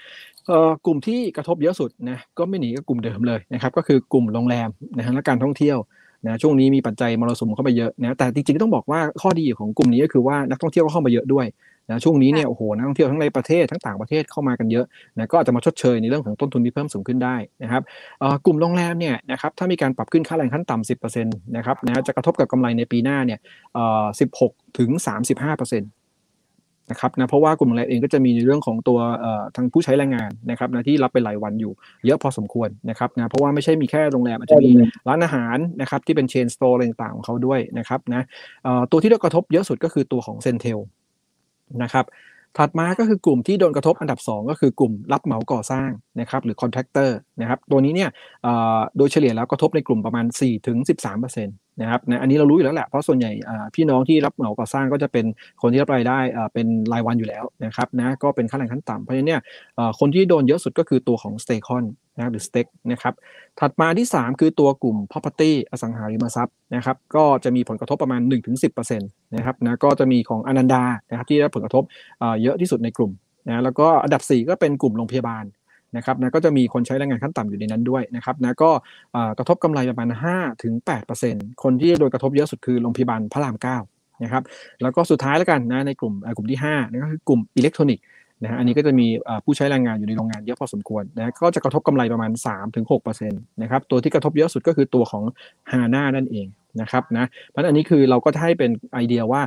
[0.47, 5.77] เอ่อกลุ่มที่กระทบเยอะสุดนะก็ไม่หนีกับกลุ่มเดิมเลยนะครับก็คือกลุ่มโรงแรมนะฮะและการท่องเที่ยว
[6.25, 11.45] นะช่วงนี้มีปัจจัยมรสุมเข้ามาเยอะนะแต่จริงๆต้องบอกว่าข้อดีของกลุ่มนี้ก็คือว่านักท่องเที่ยวก็เข้ามาเยอะด้วย
[11.89, 14.85] นะช่วงนี้เนี่ยโอ้โหนักท่องเที่ยวทั้งในประเทศทั้งต่างประเทศเข้ามากันเยอะ
[15.17, 17.81] นะก็อาจจะมาชดเชยในเรื่องของต้นทุนที่เพิ่มสูงขึ้นได้นะครับ
[18.19, 23.39] เอ่อกลุ่มโรงแรมเนี่ยนะครับถ้ามีการปรับขึ้นค่าแรงขั้นต่ำ10%นะครับนะจะกระทบกับกำไรในปีหน้าเนี่ย
[23.73, 24.05] เอ่อ
[24.41, 24.89] 16ถึง
[25.25, 25.91] 35เปอร์เซ็นต์
[26.91, 31.71] นะครับนะเพราะว่ากลุ่มโรงแรมเองก็จะมีในเรื่องของตัวเอ่อทางผู้ใช้แรงงานนะครับนะที่รับเป็นรายวันอยู่
[32.05, 34.71] เยอะพอสมควรนะครับนะเพราะว่าไม่ใช่มีแค่โรงแรมอาจจะมี
[35.07, 38.23] ร้านอาหารนะครับที่เป็น chain store อะไรต่างๆของเขาด้วยนะครับนะ
[38.63, 40.79] เอ่อตัวที่ได้กระทบเยอะสุดก็คือตัวของ CENTEL
[41.83, 42.05] นะครับ
[42.57, 48.09] ถัดมาก็คือกลุ่มที่โดนกระทบอันดับ 2 ก็คือกลุ่มรับเหมาก่อสร้างนะครับหรือ contractor นะครับตัวนี้เนี่ย
[48.97, 53.31] โดยเฉลี่ยแล้วกระทบในกลุ่มประมาณ4-13%ถึง13%นะครับนะอันนี้เรารู้อยู่แล้วแหละเพราะส่วนใหญ่
[53.75, 55.25] พี่น้องที่รับเหมาก่อสร้างก็จะเป็น
[55.61, 56.19] คนที่รับรายได้
[56.53, 59.41] เป็นรายวันอยู่แล้วนะครับนะก็เป็นค่าแรงขั้นต่ำเพราะฉะนั้นเนี่ย
[59.99, 61.83] คนที่โดนเยอะสุดก็คือตัวของ s t a k e o n
[62.17, 63.13] นะหรือ Stake นะครับ
[63.59, 68.21] ถัดมาที่ 3 คือตัวกลุ่ม property อสังหาริมทรัพย์นะครับก็จะมีผลกระทบประมาณ
[68.59, 71.83] 1-10%นะครับนะก็จะมีของอนันดานะครับที่ได้รับผลกระทบ
[72.41, 73.11] เยอะที่สุดในกลุ่ม
[73.47, 75.43] นะแล้วก็อันดับ 4 ก็เป็นกลุ่มโรงพยาบาล
[75.97, 78.71] นะครับนะก็จะมีคนใช้แรงงานขั้นต่ำอยู่ในนั้นด้วยนะครับนะก็
[79.37, 80.73] กระทบกำไรประมาณ5ถึง
[81.17, 83.55] 8%คนที่โดนกระทบเยอะสุดคือโรงพยาบาลพระราม
[83.87, 84.43] 9นะครับ
[84.81, 88.05] แล้วก็สุดท้ายแล้วกันนะในกลุ่มกลุ่มที่5นั่นก็คือกลุ่มอิเล็กทรอนิกส์
[88.43, 89.07] นะฮะอันนี้ก็จะมี
[89.45, 92.31] ผู้ใช้แรงงานอยู่ในโรงงานเยอะพอสมควรนะก็จะกระทบกำไรประมาณ
[92.81, 95.23] 3-6%นะครับตัวที่กระทบเยอะสุดก็คือตัวของ
[95.71, 96.47] ฮาน่านั่นเอง
[96.81, 99.43] นะครับนะเพราะอันนี้คือเราก็จะให้เป็นไอเดียว่า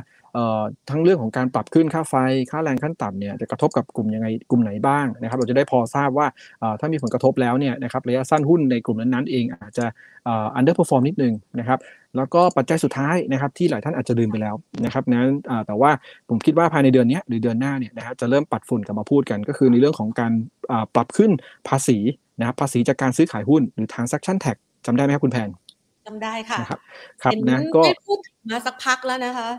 [0.89, 2.15] ทั้งเรื่องของการปรับขึ้นค่าไฟ
[2.51, 6.27] ค่าแรงขั้นต่ำเนี่ยจะกระทบกับกลุ่มยังไงกลุ่มไหนบ้างนะครับ เราจะได้พอทราบว่า
[6.79, 9.93] ถ้ามีผลกระทบแล้วเนี่ยนะครับระยะสั้นหุ้นในกลุ่มนั้นๆเองอาจจะอัน
[10.25, 11.79] เอ่อ underperform นิดนึงนะครับ
[12.17, 15.27] แล้วก็ปัจจัยสุดท้ายนะครับที่หลายท่านอาจจะลืมไปแล้วนะครับนั้น
[15.67, 15.91] แต่ว่า
[16.29, 20.31] ผมคิดว่าภายในเดือนนี้หรือเดือนหน้าเนี่ยนะครับจะเริ่มปัดฝุ่นกลับมาพูดกัน ก็คือในเรื่องของการ
[20.95, 21.31] ปรับขึ้น
[21.69, 21.97] ภาษี
[22.39, 25.49] นะครับภาษีจากการซื้อขายหุ้นหรือ transaction tax จำได้ไหมครับคุณแพน
[26.05, 26.79] จำได้ค่ะนะครับ
[27.23, 29.49] ครับเห็นนะก็ได้พูดถึงมาสักพักแล้วนะคะ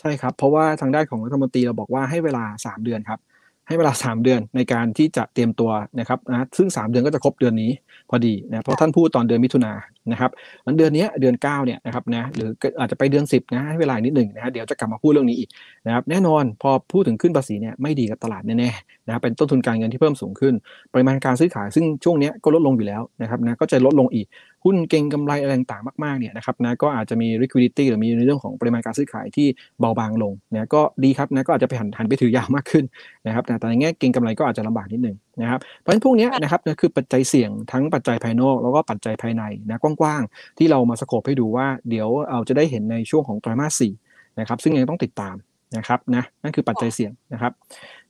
[0.00, 3.20] ใช่ครับ เพราะว่าทางด้านของรัฐมนตรีเราบอกว่าให้เวลา 3 เดือนครับ
[3.68, 7.70] ให้เวลา 3 เดือนในการที่จะเตรียมตัวนะครับนะซึ่ง 3 เดือนก็จะครบเดือนนี้
[8.10, 10.30] พอดีนะเพราะท่านพูดตอนเดือนมิถุนายนนะครับ
[10.66, 15.48] มันเดือนเนี้ยเดือน9เนี่ยนะครับนะหรืออาจจะไปเดือน 10นะให้เวลานิดหนึ่งนะฮะเดี๋ยวจะกลับมาพูดเรื่องนี้อีก
[15.86, 20.54] นะครับแน่นอนพอพูดถึงขึ้นภาษีเนี่ยไม่ดีกับตลาดแน่ๆนะครับเป็นต้นทุนการเงินที่เพิ่มสูงขึ้น
[20.92, 24.26] ปริมาณการซื้อขายซึ่งช่วงเนี้ยก็ลดลงอยู่แล้วนะครับนะก็จะลดลงอีก
[24.66, 29.46] หุ้นเก่งกำไรอะไรต่างๆมากๆเนี่ยนะครับนะก็อาจจะมี liquidity หรือมีในเรื่องของปริมาณการซื้อขายที่
[29.80, 32.84] เบาบางลงนะก็ดีครับนะก็อาจจะไปหันหันไปถือยาวมากขึ้น
[33.26, 43.92] นะครับนะแต่ในแง่เก่งกำไรก็อาจจะลำบากนิดนึงนะครับเพราะฉะนั้นพวกเนี้ยนะครับนะคือปัจจัยเสี่ยงทั้งปัจจัยภายนอก แล้วก็ปัจจัยภายในนะกว้างๆ ที่เรามาสโคปให้ดูว่าเดี๋ยวเราจะได้เห็นในช่วงของไตรมาสสี่
[44.40, 45.36] นะครับซึ่งยังต้องติดตาม
[45.76, 47.52] นะครับนะนั่นคือปัจจัยเสี่ยงนะครับ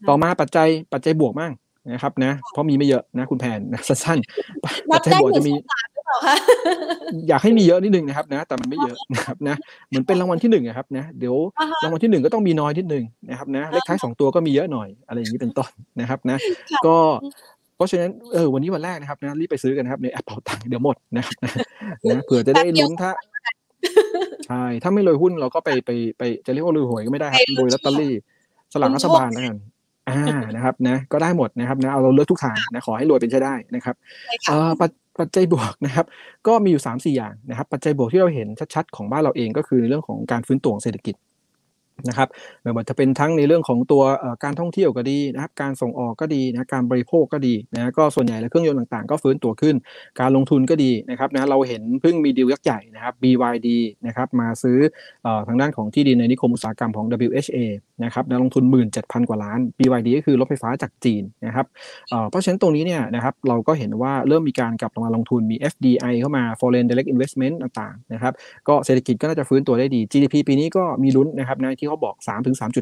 [0.09, 1.53] ต่อมาปัจจัยปัจจัยบวกมั่ง
[1.93, 9.57] นะครับนะเพราะมีไม่เยอะนะคุณแผนนะสั้นๆปันัจบจัยได้บวกหนึ่จะงมีส องสามหรือเปล่าคะอยากให้มีเยอะนิดนึงนะครับนะ แต่มันไม่เยอะนะครับนะ
[9.89, 16.37] เหมือนเป็นรางวัลที่หนึ่งอะครับนะเดี๋ยวอ่าฮะรางวัลที่หนึ่งก็ต้องมีน้อยนิดนึงนะครับนะเลขท้ายสองตัวก็มีเยอะหน่อยอะไรอย่างนี้เป็นต้นนะครับนะ
[16.71, 16.97] ค่ะก็
[17.77, 21.51] เพราะฉะนั้นเออวันนี้วันแรกนะครับนะรีบไปซื้อกันนะครับในแอปเป๋าตังค์เดี๋ยวหมดนะครับนะ
[22.09, 23.11] นะเผื่อจะได้ลุ้นถ้า
[24.47, 28.15] ใช่ถ้าไม่รวยหุ้นเราก็ไปไปไปจะเรียกว่ารวยหวยก็ไม่ได้ครับรวยลอตเตอรี่
[28.73, 29.57] สลากรัฐบาลแล้วกัน
[30.09, 33.95] อ่านะครับนะก็ได้หมดนะครับนะเอาเราเลือกทุกทางนะขอให้รวยเป็นใช้ได้นะครับ
[34.27, 36.07] ใช่ค่ะเอ่อปัจ ปัจจัยบวกนะครับ
[36.47, 41.15] ก็มีอยู่3ามสี่อย่างนะครับ ปัจจัยบวกที่เราเห็นชัดๆ ของบ้านเราเองก็คือในเรื่องของการฟื้นตัวของเศรษฐกิจ
[42.09, 42.29] นะครับ
[42.63, 44.03] ไม่ว่าจะเป็นทั้งในเรื่องของตัว
[44.45, 49.75] การท่องเที่ยวก็ดีนะครับ การส่งออกก็ดีนะการบริโภคก็ดีนะก็ส่วนใหญ่แล้วเครื่องยนต์ต่างๆ ก็ฟื้นตัวขึ้น
[50.21, 53.69] การลงทุนก็ดีนะครับนะเราเห็นเพิ่งมีดีลยักษ์ใหญ่นะครับ BYD
[54.07, 54.79] นะครับมาซื้อ
[55.27, 57.59] อทางด้านของที่ดินในนิคมอุตสาหกรรมของ WHA
[58.05, 58.65] นะครับนะลงทุน
[58.97, 61.67] 17,000 กว่าล้าน BYD ก็คือรถไฟฟ้าจากจีนนะครับ
[62.11, 68.33] เอ่อเพราะฉะนั้นตรงนี้เนี่ยนะครับเราก็เห็นว่าเริ่มมีการกลับมาลงทุนมี FDI เข้ามา foreign direct investment ต่างๆนะครับ
[68.69, 72.17] ก็เศรษฐกิจก็น่าจะฟื้นตัวได้ดี GDP ปีนี้ก็มีลุ้นนะครับนะที่เขาบอก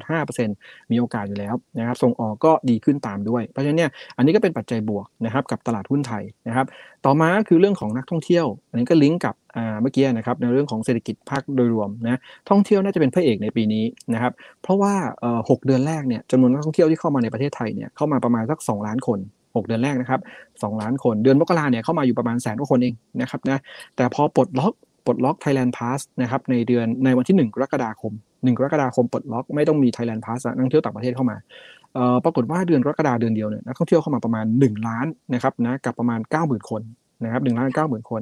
[0.03, 6.67] 3-3.5%มีโอกาสอยู่แล้วนะครับส่งออกก็ดีขึ้นตามด้วย เพราะฉะนั้นเนี่ยอันนี้ก็เป็นปัจจัยบวกนะครับกับตลาดหุ้นไทยนะครับ
[7.05, 9.35] ต่อมาก็คือเรื่องของนักท่องเที่ยว อันนี้ก็ลิงก์กับ
[9.83, 12.19] เมื่อกี้นะครับในเรื่องของเศรษฐกิจภาคโดยรวมนะ
[12.51, 14.95] ท่องเที่ยวน่าจะเป็นพระเอกในปีนี้นะครับเพราะว่า
[15.51, 19.19] หกเดือนแรกเนี่ยจำนวนนักท่องเที่ยวที่เข้ามาในประเทศไทยเนี่ยเข้ามาประมาณสัก 2 ล้านคน
[19.55, 23.59] 6 เดือนแรกนะครับ2ล้านคน เดือนมกราเนี่ยเข้ามาอยู่ประมาณแสนกว่าคนเองนะครับนะ
[23.97, 24.73] แต่พอปลดล็อก
[25.07, 28.13] ปลดล็อก Thailand Pass นะครับในเดือนในวันที่ 1 กรกฎาคม
[28.45, 31.37] 1กรกฎาคมปลดล็อกไม่ต้องมี Thailand Pass นักท่องเที่ยวต่างประเทศเข้ามา
[32.25, 36.83] ปรากฏว่าเดือนกรกฎาเดือนเดียวเนี่ยนักท่องเที่ยวเข้ามาประมาณ 1 ล้านนะครับนะกับประมาณ 90,000 คน
[37.25, 38.21] นะครับหนึ่งล้านเก้าหมื่นคน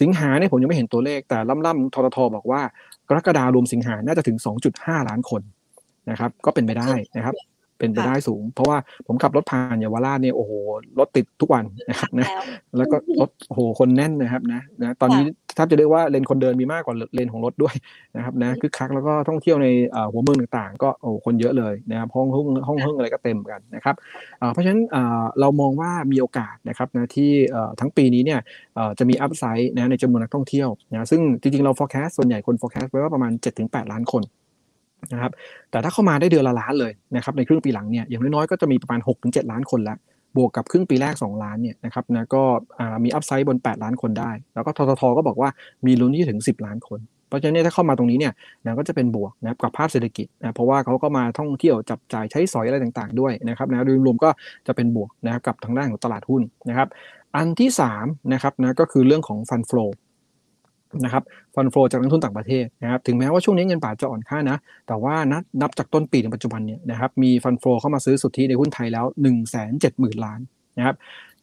[0.00, 2.60] สิงหาเนี่ยผมยังไม่เห็นตัวเลขแต่ล่ำๆทททบอกว่า
[3.08, 4.36] กรกฎารวมสิงหาน่าจะถึง
[4.72, 5.42] 2.5 ล้านคน
[6.10, 7.34] นะครับก็เป็นไปได้นะครับ
[7.78, 10.52] เป็นไปได้สูง เพราะว่าผมขับรถผ่านเยาวราชเนี่ยโอ้โห
[10.98, 12.28] รถติดทุกวันนะครับนะ
[12.78, 15.24] แล้วก็รถโอ้โหคนแน่นนะครับนะนะตอนนี้
[15.56, 17.74] ถ้าจะเรียกว่าเลนคนเดินมีมากกว่าเลนของรถด้วย
[18.16, 19.68] นะครับนะคือคักแล้วก็ท่องเที่ยวใน
[20.12, 23.94] หัวเมืองต่างๆ ก็โอ้คนเยอะเลยนะครับห้องห้องห้องห้องอะไรก็เต็มกันนะครับ
[24.52, 24.80] เพราะฉะนั้น
[25.40, 27.30] เรามองว่ามีโอกาสนะครับนะที่
[27.80, 28.40] ทั้งปีนี้เนี่ย
[28.98, 34.22] จะมีอัพไซด์นะในจำนวนนักท่องเที่ยวนะซึ่งจริงๆเรา forecast ส่วนใหญ่คน forecast ไว้ว่าประมาณ 7-8 ล้านคน
[35.12, 35.32] นะครับ
[35.70, 39.98] แต่ถ้าเข้ามาได้เดือนละล้านเลยนะครับในครึ่งปีหลังเนี่ยอย่างน้อยๆก็จะมีประมาณ 6-7 ล้านคนแล้ว
[40.36, 42.42] บวกกับครึ่งปีแรก 2 ล้านเนี่ยนะครับนะก็
[43.04, 45.48] มีอัพไซด์บน 8 ล้านคนได้ แล้วก็ทททก็บอกว่า
[45.86, 48.32] มีลุ้นที่ถึง 10 ล้านคน เพราะฉะนั้นถ้าเข้ามาตรงนี้เนี่ย
[48.64, 54.30] นะก็จะเป็นบวกนะครับกับภาพเศรษฐกิจนะเพราะว่าเขาก็มาท่องเที่ยวจับจ่ายใช้สอยอะไรต่างๆ ด้วยนะครับนะโดยรวมก็
[54.66, 56.88] จะเป็นบวกนะครับกับทางด้านของตลาดหุ้นนะครับ
[57.36, 57.70] อันที่
[58.00, 59.84] 3นะครับนะก็คือเรื่องของฟันฟลู
[61.04, 61.22] นะครับ
[61.54, 64.56] ฟันโฟจากนักทุนต่างประเทศนะครับถึงแม้ว่าช่วงนี้เงินบาทจะอ่อนค่านะ
[64.88, 70.40] แต่ว่านับนับจากต้นปีถึงปัจจุบันเนี่ยนะครับมีฟันโฟเข้ามาซื้อสุทธิในหุ้นไทยแล้ว1นึ่งแสนเจ็ดหมื่นล้าน
[70.78, 70.94] นะครับ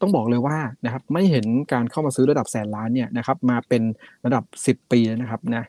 [0.02, 3.84] ต้องบอกเลยว่านะครับไม่เห็นการเข้ามาซื้อระดับแสนล้านเนี่ยนะครับมาเป็น
[4.26, 5.64] ระดับ 10 ปีแล้วนะครับนะ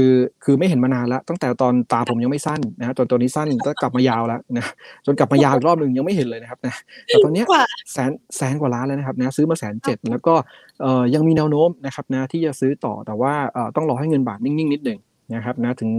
[0.00, 4.66] คือคือไม่เห็นมานานแล้วตั้งแต่ตอนตาผมยังไม่สั้นนะจนตอนนี้สั้นก็กลับมายาวแล้วนะ
[5.06, 6.74] จนกลับมายาวอีกรอบหนึ่งยังไม่เห็นเลยนะครับนะ
[7.06, 7.42] แต่ตอนนี้
[7.92, 10.34] แสนแสนกว่าล้านแล้วนะครับนะซื้อมาแสนเจ็ดแล้วก็
[10.82, 14.98] เอ่อยังมีแนวโน้มนะครับนะที่จะซื้อต่อแต่ว่าเอ่อต้องรอให้เงินบาทนิ่งๆนิดหนึ่ง
[15.34, 15.90] นะครับนะถึง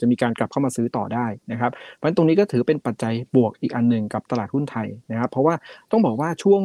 [0.00, 5.54] จะมีการกลับเข้ามาซื้อต่อได้นะครับเพราะฉะนั้นตรงนี้ก็ถือเป็นปัจจัยบวกอีกอันหนึ่งกับตลาดหุ้นไทยนะครับเพราะว่า
[5.90, 6.62] ต้องบอกว่าช่วง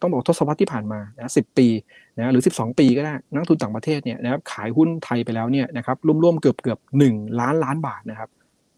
[0.00, 1.68] ต้องบอกทศวรรษที่ผ่านมานะสิบปี
[2.16, 8.28] นะหรือ 12 ปีก็ได้นักลงทุนต่างประเทศเนี่ยนะครับขายหุ้นไทยไปแล้วเนี่ยนะครับร่วมๆเกือบเกือบหนึ่งล้านล้านบาทนะครับ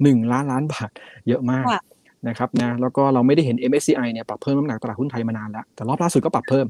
[0.02, 0.90] หนึ่งล้านล้านบาท
[1.28, 1.64] เยอะมาก
[2.28, 6.66] นะครับนะแล้วก็เราไม่ได้เห็น MSCI เนี่ยปรับเพิ่มน้ำหนักตลาดหุ้นไทยมานานแล้วแต่รอบล่าสุดก็ปรับเพิ่ม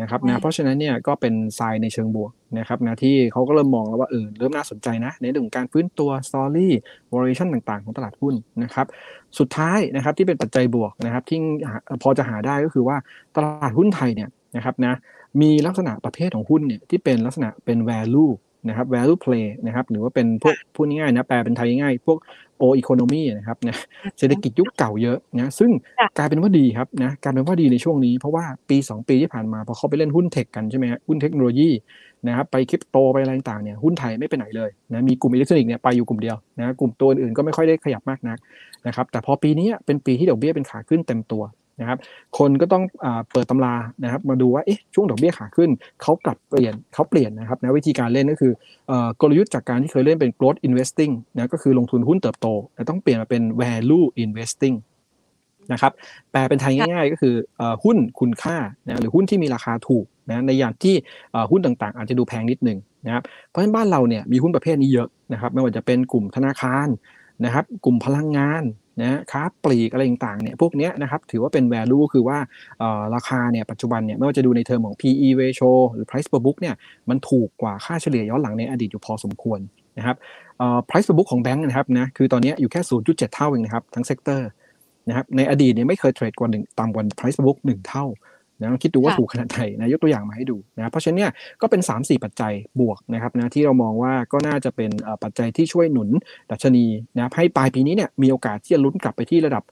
[0.00, 8.34] นะครับนะเพราะฉะนั้นเนี่ยก็เป็นทรายในเชิงบวกนะครับนะที่เขาก็เริ่มมองแล้วว่าเออเริ่มน่าสนใจนะในเรื่องของการฟื้นตัว story valuation ต่างๆ ของตลาดหุ้น
[8.64, 8.86] นะครับ
[9.38, 11.38] สุดท้ายนะครับที่เป็นปัจจัยบวกนะครับที่
[12.02, 12.96] พอจะหาได้ก็คือว่า
[13.36, 14.94] ตลาดหุ้นไทยเนี่ยนะครับนะ
[15.40, 18.32] มีลักษณะประเภทของหุ้นเนี่ยที่เป็นลักษณะเป็น value
[18.68, 22.18] นะครับ value play นะครับ หรือว่าเป็นพวกพูดง่ายๆนะแปลเป็นไทยง่ายพวก
[22.58, 23.76] โออีโคโนมีนะครับนะ
[24.18, 25.70] เศรษฐกิจยุคเก่าเยอะนะซึ่ง
[26.18, 31.70] กลายเป็นว่าดีครับนะกลายเป็นว่าดีในช่วงนี้ เพราะว่าปี 2 ปีที่ผ่านมาพอเขาไปเล่นหุ้นเทคกันใช่ไหมหุ้นเทคโนโลยี
[32.28, 38.38] นะครับไปคริปโตไปอะไรต่างเนี่ยหุ้นไทยไม่ไปไหนเลยนะมีกลุ่มอิเล็กทรอนิกส์เนี่ยไปอยู่กลุ่มเดียวนะกลุ่มตัวอื่นก็ไม่ค่อยได้ขยับมากนัก
[38.86, 41.42] นะครับแต่พอปีนี้เป็นปีที่ดอกเบี้ยเป็นขาขึ้นเต็มตัว
[41.80, 41.98] นะครับ
[42.38, 42.82] คนก็ต้อง
[43.32, 45.70] เปิดตำรานะครับ มาดูว่าเอ๊ะช่วงดอกเบี้ยขาขึ้น
[46.02, 48.52] เขากลับเปลี่ยนเขาเปลี่ยนนะครับนะวิธีการเล่นก็คือ
[49.20, 54.76] กลยุทธ์จากการที่เคยเล่นเป็น growth investing นะก็คือลงทุนหุ้นเติบโตแต่ต้องเปลี่ยนมาเป็น value investing
[55.72, 55.92] นะครับ
[56.30, 57.34] แปลเป็นไทยง่าย ๆ ก็คือ
[57.84, 60.94] หุ้นคุณค่านะหรือหุ้นที่มีราคาถูกนะในยางที่
[61.50, 66.88] หุ้นต่างๆ อาจจะดูแพงนิดนึงนะครับเพราะฉะนั้นบ้านเราเนี่ยมีหุ้นประเภทนี้เยอะนะครับไม่ว่าจะเป็นกลุ่มธนาคาร
[67.44, 68.62] นะครับกลุ่มพลังงาน
[69.00, 72.38] นะค้าปลีกอะไรต่างๆเนี่ยพวกนี้นะครับถือว่าเป็น value คือว่า
[73.14, 76.74] ราคาเนี่ยปัจจุบันเนี่ยไม่ว่าจะดูในเทอมของ PE ratio หรือ price per book เนี่ย
[77.10, 79.60] มันถูกกว่าค่าเฉลี่ยย้อนหลังในอดีตอยู่พอสมควร
[79.98, 80.16] นะครับ
[80.88, 84.48] price per book ของแบงก์นะครับนะคือตอนนี้อยู่แค่ 0.7 เท่าเองนะครับทั้ง sector
[85.08, 88.04] นะครับในอดีตเนี่ยไม่เคย trade กว่าหนึ่งต่ำกว่า price per book 1 เท่า
[88.60, 94.90] นะคิดดูว่าถูกขนาดไหนนะยกตัวอย่างมาให้ดูนะเพราะฉะนั้นเนี่ยก็เป็น 3-4 ปัจจัยบวกนะครับนะที่เรามองว่าก็น่าจะเป็น
[95.22, 96.08] ปัจจัยที่ช่วยหนุน
[96.50, 99.62] ดัชนีนะให้ปลายปีนี้เนี่ยมีโอกาสที่จะลุ้นกลับไปที่ระดับ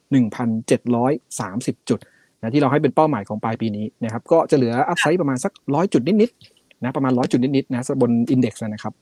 [0.70, 2.00] 1,730 จุด
[2.40, 8.94] นะที่เราให้เป็นเป้าหมายของปลายปีนี้นะครับก็จะเหลืออัพไซด์ประมาณสักร้อยจุดนิดๆนะประมาณร้อยจุดนิดๆนะบนอินเด็กซ์นะครับ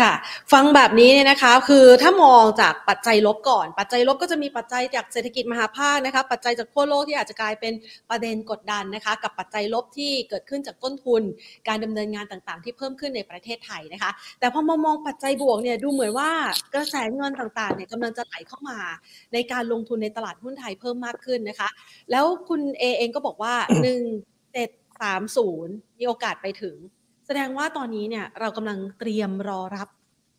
[0.00, 0.12] ค่ะ
[0.52, 7.72] ฟังแบบนี้เนี่ยนะคะ คือถ้ามองจากปัจจัยลบก่อน ปัจจัยลบก็จะมีปัจจัยจากเศรษฐกิจมหาภาคนะคะ ปัจจัยจากทั่วโลกที่อาจจะกลายเป็น
[8.10, 11.22] ประเด็นกดดันนะคะ กับปัจจัยลบที่เกิดขึ้นจากต้นทุน
[11.68, 16.30] การดำเนินงานต่างๆ ที่เพิ่มขึ้นในประเทศไทยนะคะ แต่พอมามองปัจจัยบวกเนี่ยดูเหมือนว่า
[16.74, 18.78] กระแสเงินต่างๆเนี่ยกำลังจะไหลเข้ามา
[19.32, 21.68] ในการลงทุนในตลาดหุ้นไทยเพิ่มมากขึ้นนะคะ
[22.10, 24.70] แล้วคุณเอเองก็บอกว่า1 7
[25.02, 26.76] 3 0มีโอกาสไปถึง
[27.26, 29.88] แสดงว่าตอนนี้เนี่ยเรากำลังเตรียมรอรับ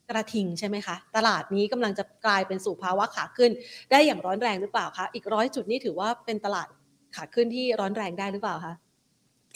[0.10, 3.52] กระทิงใช่ไหมคะ ตลาดนี้กำลังจะกลายเป็นสู่ภาวะขาขึ้น
[3.92, 6.68] ได้อย่างร้อนแรงหรือเปล่าคะ อีกร้อยจุดนี่ถือว่าเป็นตลาด
[7.16, 8.74] ขาขึ้นที่ร้อนแรงได้หรือเปล่าคะ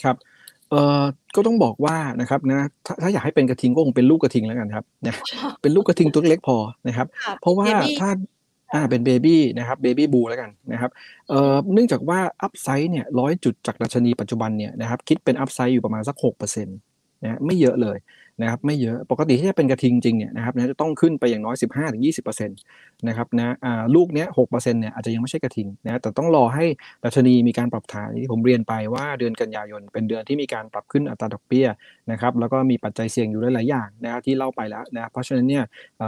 [0.04, 0.15] ครับ
[0.70, 1.04] เอ่อ
[1.36, 5.15] ก็ต้องบอกว่านะครับนะถ้าถ้าอยากให้เป็นกระทิงก็คงเป็นลูกกระทิงแล้วกันครับนะ
[5.62, 7.08] เป็นลูกกระทิงตัวเล็กพอนะครับ
[7.41, 7.67] เพราะว่า
[8.02, 8.10] ถ้า
[8.74, 10.91] อ่าเป็น baby นะครับ baby bull แล้วกันนะครับ
[11.30, 16.78] เอ่อเนื่องจากว่า upside เนี่ยร้อยจุดจากดัชนีปัจจุบันเนี่ยนะครับคิดเป็น upside อยู่ประมาณสักหกเปอร์เซ็นต์
[17.23, 17.99] นะไม่เยอะเลย
[18.41, 21.55] นะครับไม่เยอะปกติที่จะเป็นกระทิงจริงเนี่ยนะครับนะจะต้องขึ้นไปอย่างน้อย
[22.01, 23.55] 15-20%นะครับนะ
[23.95, 26.65] ลูกเนี้ย6%เนี่ยอาจจะยังไม่ใช่กระทิงนะแต่ต้องรอให้
[27.03, 31.67] ดัชนีมีการปรับฐานที่ผมเรียนไปว่าเดือนกันยายนเป็นเดือนที่มีการปรับขึ้นอัตราดอกเบี้ย
[32.12, 35.63] นะครับแล้วก็มีปัจจัยเสี่ยงอยู่หลายๆอย่างนะครับที่เล่าไปแล้วนะเพราะฉะนั้นเนี่ย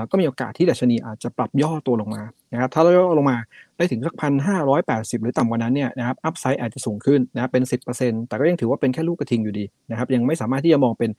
[0.10, 2.24] ก็มีโอกาสที่ดัชนีอาจจะปรับย่อตัวลงมา
[2.54, 3.38] นะครับถ้าเราย่อลงมา
[3.78, 11.12] ได้ถึงสักพันห้าร้อยแปดสิบหรือต่ำกว่านั้นเนี่ยนะครับอัพไซด์อาจจะสูงขึ้นนะเป็นสิบเปอร์เซ็นต์แต่ก็ยังถือว่าเป็นแค่ลูกกระทิงอยู่ดีนะครับยังไม่สามารถที่จะมองเป็น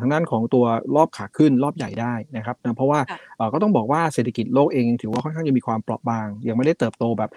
[0.00, 0.64] ทางด้านของตัว
[0.96, 3.00] รอบขาขึ้นรอบใหญ่ได้นะครับนะเพราะว่า
[3.52, 7.30] ก็ต้องบอกว่าเศรษฐกิจโลกเองถือว่าค่อนข้างจะมีความเปราะบาง ยังไม่ได้เติบโตแบบ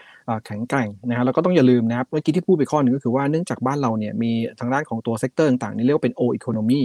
[0.46, 6.82] แข็งแกร่งนะฮะแล้วก็ต้องอย่าลืมนะครับเมื่อกี้ที่พูดไปข้อหนึ่งก็คือว่าเนื่องจากบ้านเราเนี่ยมีทางด้านของตัว sector ต่างๆนี่เรียกว่าเป็น old economy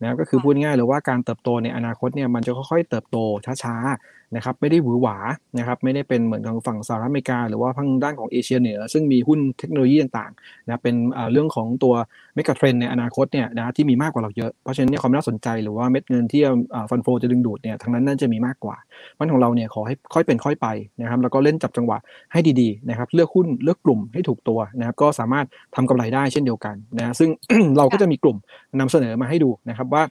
[0.00, 3.16] นะครับก็คือพูดง่ายเลยว่าการเติบโตในอนาคตเนี่ยมันจะค่อยๆเติบโต
[3.62, 5.16] ช้าๆ นะครับไม่ได้หวือหวา
[5.58, 10.94] นะครับไม่ได้เป็นเหมือนทางฝั่งสหรัฐอเมริกา หรือว่าทางด้านของเอเชียเหนือ ซึ่งมีหุ้นเทคโนโลยีต่างๆนะเป็น
[11.32, 11.94] เรื่องของตัว
[12.34, 16.42] เมกะเทรนในอนาคตเนี่ยนะที่มีมากกว่าเราเยอะ เพราะฉะนั้นความน่าสนใจหรือว่าเม็ดเงินที่
[16.90, 18.76] ฟันโฟจะดึงดูดเนี่ยทางนั้นน่าจะมีมากกว่า
[19.18, 20.66] มันของเราเนี่ยขอให้ค่อยเป็นค่อยไป
[21.00, 21.98] นะครับแล้วก็เล่นจับจังหวะ
[22.32, 27.30] ให้ดีๆนะครับเลือกหุ้นเลือกกลุ่มให้ถูกตัวนะครับก็สามารถทำกำไรได้เช่นเดียวกันนะซึ่ง
[27.78, 28.36] เราก็จะมีกลุ่ม
[28.80, 30.02] นำเสนอมาให้ดูนะครับว่า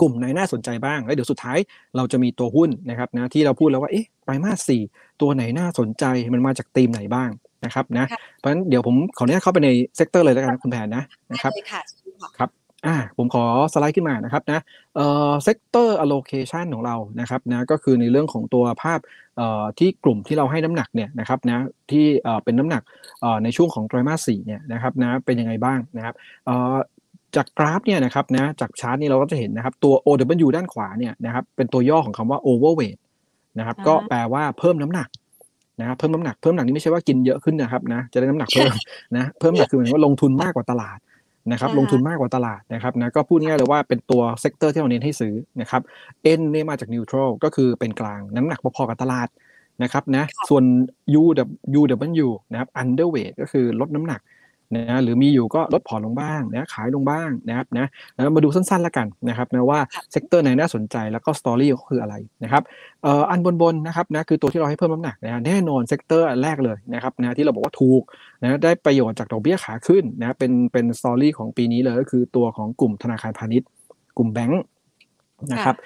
[0.00, 1.58] กลุ่มไหนน่าสนใจบ้าง แล้วเดี๋ยวสุดท้าย
[1.96, 4.82] เราจะมีตัวหุ้นนะครับนะที่เราพูดแล้วว่าเอ๊ะไตรมาสสี่
[5.20, 7.30] ตัวไหนน่าสนใจมันมาจากธีมไหนบ้าง
[7.64, 11.52] นะครับนะเพราะฉะนั้นเดี๋ยวผมขออนุญาตเข้าไปใน sector เลยแล้วกันคุณแผนนะนะครับ
[12.38, 12.50] ครับ
[12.86, 14.60] อ่าผมขอสไลด์ขึ้นมานะครับนะ
[14.96, 19.00] เอ่อเซกเตอร์ allocation ของเรานะครับนะก็คือในเรื่องของตัวภาพ
[19.36, 22.82] เอ่อที่กลุ่มที่เราให้น้ำหนักเนี่ยนะครับนะที่เอ่อเป็นน้ำหนัก
[23.20, 26.14] เอ่อในช่วงของไตรมาสสี่เนี่ยนะครับนะเป็นยังไงบ้างนะครับ
[26.46, 26.76] เอ่อ
[27.36, 32.98] จากกราฟเนี่ยนะครับนะจากชาร์ตนี้เราก็จะเห็นนะครับตัว OW ด้านขวาเนี่ยนะครับเป็นตัวย่อของคำว่า overweight
[33.58, 35.08] นะครับก็แปลว่าเพิ่มน้ำหนัก
[35.80, 38.72] นะครับเพิ่มน้ำหนักเพิ่มน้ำหนักนี่ไม่ใช่ว่ากินเยอะขึ้นนะครับนะจะได้น้ำหนักเพิ่ม
[39.16, 40.98] นะเพิ่มน้ำหนักคือหมายว่าลงทุนมากกว่าตลาด
[41.52, 45.82] นะครับลงทุนมากกว่าตลาดนะครับนะก็พูดง่ายเลยว่าเป็นตัว sector ที่เราเน้นให้ซื้อนะครับ
[46.38, 49.28] N เนี่ยมาจาก neutral ก็คือเป็นกลางน้ำหนักพอๆกับตลาด
[49.82, 50.64] นะครับนะส่วน
[51.20, 51.22] U
[51.78, 51.82] U
[52.24, 54.20] W นะครับ underweight ก็คือลดน้ำหนัก
[54.76, 59.80] นะหรือมีอยู่ก็ลดผ่อนลงบ้างนะขายลงบ้างนะครับนะแล้วมาดูสั้นๆแล้วกันนะครับนะว่า
[60.12, 62.62] sector ไหนน่าสนใจแล้วก็ story ก็คืออะไรนะครับ
[63.02, 68.02] เอ่ออันบนๆนะครับนะคือตัวที่เราให้เพิ่มน้ำหนักนะแน่นอน sector แรกเลยนะครับนะที่เราบอกว่าถูก
[68.42, 73.68] นะได้ประโยชน์จากดอกเบี้ยขาขึ้นนะเป็นเป็น story ของปีนี้เลยก็คือตัวของกลุ่มธนาคารพาณิชย์
[74.16, 74.62] กลุ่มแบงค์
[75.52, 75.76] นะครับ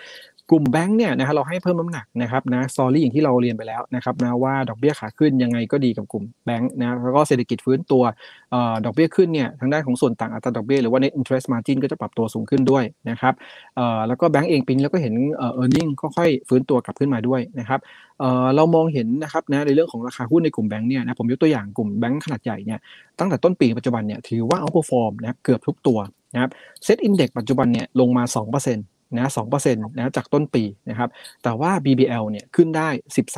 [0.51, 8.03] กลุ่มแบงค์เนี่ยนะครับเราให้เพิ่มน้ำหนักนะครับนะ story อย่างที่เราเรียนไปแล้วนะครับนะว่าดอกเบี้ยขาขึ้นยังไงก็ดีกับกลุ่มแบงค์นะแล้วก็เศรษฐกิจฟื้นตัว
[8.85, 13.35] ดอกเบี้ยขึ้นเนี่ยทางด้านของส่วนต่างอัตราดอกเบี้ยหรือว่า net interest margin ก็จะปรับตัวสูงขึ้นด้วยนะครับ
[14.09, 17.81] แล้วก็แบงก์เองปีนี้เราก็เห็น earning ค่อยๆฟื้นตัวกลับขึ้นมาด้วยนะครับ
[18.57, 22.79] เรามองเห็นนะครับนะในเรื่องของราคาหุ้นในกลุ่มแบงก์เนี่ยนะผมยกตัวอย่างกลุ่มแบงก์ขนาดใหญ่เนี่ย
[23.19, 25.99] ตั้งแต่ต้นปีปัจจุบันเนี่ยถือว่า outperform นะเกือบทุกตัว
[26.35, 26.51] นะครับ
[26.85, 31.09] SET index ปัจจุบันเนี่ยลงมา2%นะสองเปอร์เซ็นต์นะจากต้นปีนะครับ
[31.43, 32.89] แต่ว่า BBL เนี่ยขึ้นได้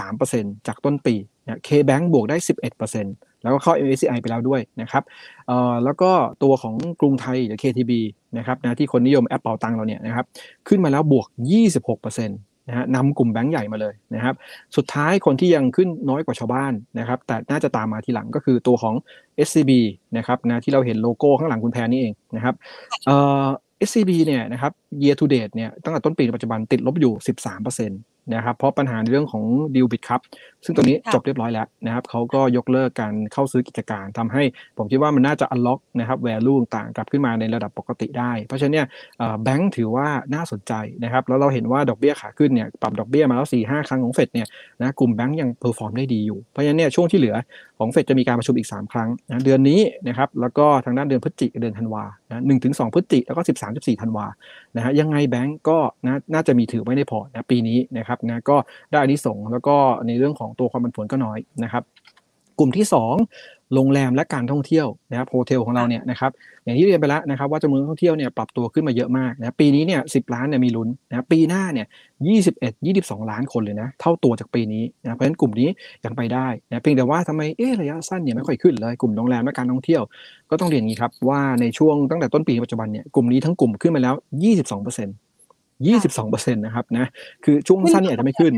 [0.08, 2.37] 13%จากต้นปีนะ KBank บวกได้
[2.90, 5.02] 11%แล้วก็เข้า MSCI ไปแล้วด้วยนะครับ
[5.46, 6.10] เอ่อแล้วก็
[6.42, 7.92] ตัวของกรุงไทยหรือ KTB
[8.38, 10.26] นะครับนะที่คนนิยมแอปเป่าตังเราเนี่ยนะครับ
[10.68, 14.34] ขึ้นมาแล้วบวก 26%นะฮะนำกลุ่มแบงก์ใหญ่มาเลยนะครับ
[14.76, 18.94] สุดท้ายคนที่ยังขึ้นน้อยกว่าชาวบ้านนะครับแต่น่าจะตามมาทีหลังก็คือตัวของ
[19.46, 19.72] SCB
[20.16, 22.54] นะครับนะที่เราเห็นโลโก้ข้างหลังคุณแพรนี่เองนะครับ
[23.06, 23.46] เอ่อ
[23.88, 27.12] SCB เนี่ยนะครับ year to date เนี่ยตั้งแต่ต้นปีปัจจุบันติดลบอยู่
[27.66, 30.20] 13% นะครับเพราะปัญหาในเรื่องของดีลบิดครับ
[30.64, 34.42] ซึ่งตัวนี้จบเรียบร้อยแล้วนะครับเขาก็ยกเลิกการเข้าซื้อกิจการทำให้
[34.78, 38.87] ผมคิดว่ามันน่าจะ unlock นะครับ value ต่างกลับขึ้นมาในระดับปกติได้ เพราะฉะนั้นเนี่ย
[39.44, 40.72] แบงก์ถือว่าน่าสนใจ
[41.04, 44.48] นะครับแล้วเราเห็นว่าดอกเบี้ยขาขึ้นเนี่ยปรับดอกเบี้ยมาแล้วสี่ห้าครั้งของเฟดเนี่ย
[44.80, 47.37] นะกลุ่มแบงก์ยัง perform ได้ดีอยู่ เพราะฉะนั้นเนี่ยช่วงที่เหลือ
[47.78, 54.26] ของเฟดจะมีการประชุมอีก 3 ครั้งนะเดือนนี้นะครับแล้วก็ทางด้านเดือนพฤศจิกเดือนธันวานะหนึ่งถึงสองพฤศจิกแล้วก็สิบสามสิบสี่ธันวา
[54.76, 58.57] นะฮะยังไงแบงก์ก็นะน่าจะมีถือไว้ในพอร์ตนะปีนี้นะครับนะก็
[58.90, 61.83] ได้อันนี้ส่งแล้วก็ในเรื่องของตัวความผันผวนก็น้อยนะครับ
[62.59, 66.31] กลุ่มที่ 2 โรงแรมและการท่องเที่ยวนะครับโฮเทลของเราเนี่ยนะครับ
[66.64, 71.87] อย่างที่เรียนไปแล้วนะครับ ว่าจำนวนท่องเที่ยวเนี่ยปรับตัวขึ้นมาเยอะมากนะปีนี้เนี่ยสิล้านเนี่ยมีลุ้นนะปีหน้าเนี่ย
[72.27, 75.68] ยี่สิบเอ็ดยี่สิบสองล้านคนเลยนะเท่าตัวจากปีนี้นะเพราะฉะนั้นกลุ่มนี้
[76.05, 80.03] ยังไปได้นะเพียงแต่ว่าทำไมเอ๊ะระยะสั้นเนี่ยไม่ค่อยขึ้นเลยกลุ่มโรงแรมและการท่องเที่ยว
[80.50, 85.09] ก็ต้องเรียนงนี้ครับว่าในช่วงตั้งแต่ต้นปีปัจจุบันเนี่ยกลุ่มนี้ทั้งกลุ่มขึ้นมาแล้วยี่สิบสองเปอร์เซ็น
[85.85, 87.07] ต์ยี่สิบสองเปอร์เซ็นต์นะครับนะ
[87.45, 88.55] คือช่วงสั้นเนี่ยอาจจะไม่ขึ้น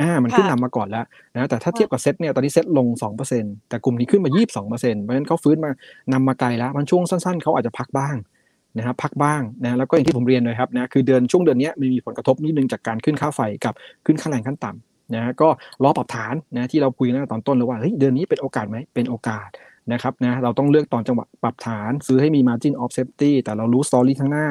[0.00, 1.04] อ่ามันขึ้นนำมาก่อนแล้ว
[1.34, 2.86] นะแต่ถ้าเทียบกับเซ็ตเนี่ยตอนนี้เซ็ตลง
[3.28, 4.30] 2%แต่กลุ่มนี้ขึ้นมา
[4.62, 5.70] 22%เพราะฉะนั้นเขาฟื้นมา
[6.12, 8.16] นำมาไกลแล้วมันช่วงสั้นๆเขาอาจจะพักบ้าง
[8.78, 13.74] นะครับพักบ้างนะแล้วก็อย่างที่ผมเรียนเลยครับนะคือเดือนช่วงเดือนนี้มีผลกระทบนิดนึงจากการขึ้นค่าไฟกับ
[14.06, 15.48] ขึ้นค่าแรงขั้นต่ำนะก็
[15.82, 19.48] รอปรับฐานนะที่เราคุยกันตอนต้นเลยว่าเฮ้ยเดือนนี้เป็นโอกาสไหมเป็นโอกาส
[19.92, 24.46] นะครับนะเราต้องเลือกตอนจังหวะปรับฐาน ซื้อให้มี margin of safety แต่เรารู้ story ข้างหน้า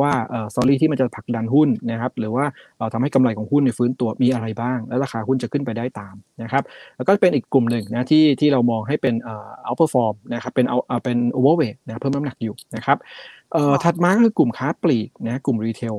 [0.00, 2.44] ว่าเอ่อ story ที่มันจะผลักดันหุ้นนะครับ หรือว่า
[2.76, 6.62] เอ่อทำให้กำไรของหุ้นเนี่ยฟื้นตัวมีอะไรบ้าง และราคาหุ้นจะขึ้นไปได้ตามนะครับ
[6.96, 12.98] แล้วก็เป็นอีกกลุ่มหนึ่งนะที่ที่เรามองให้เป็นเอ่อ outperform นะครับเป็นเอาเอ่อเป็น overweight นะเพิ่มน้ำหนักอยู่นะครับ
[13.52, 15.96] เอ่อถัดมาก็คือกลุ่มค้าปลีกนะกลุ่ม retail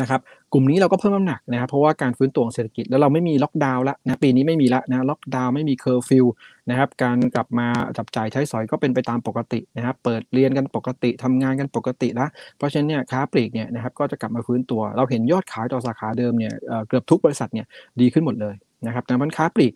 [0.00, 6.26] นะครับก ลุ่มนี้เราก็เพิ่มน้ำหนักนะครับเพราะว่าการฟื้นตัวของเศรษฐกิจแล้วเราไม่มีล็อกดาวน์ละนะปีนี้ไม่มีละนะล็อกดาวน์ไม่มีเคอร์ฟิว
[6.70, 12.26] นะครับการกลับมาจับจ่ายใช้สอยก็เป็นไปตามปกตินะครับเปิดเรียนกันปกติทำงานกันปกติละ
[12.56, 16.52] เพราะฉะนั้นเนี่ยค้าปลีกเนี่ยนะครับก็จะกลับมาฟื้นตัว เราเห็นยอดขายต่อสาขาเดิมเนี่ย
[16.88, 17.66] เกือบทุกบริษัทเนี่ย
[18.00, 18.54] ดีขึ้นหมดเลย
[18.86, 19.72] นะครับนะมันค้าปลีก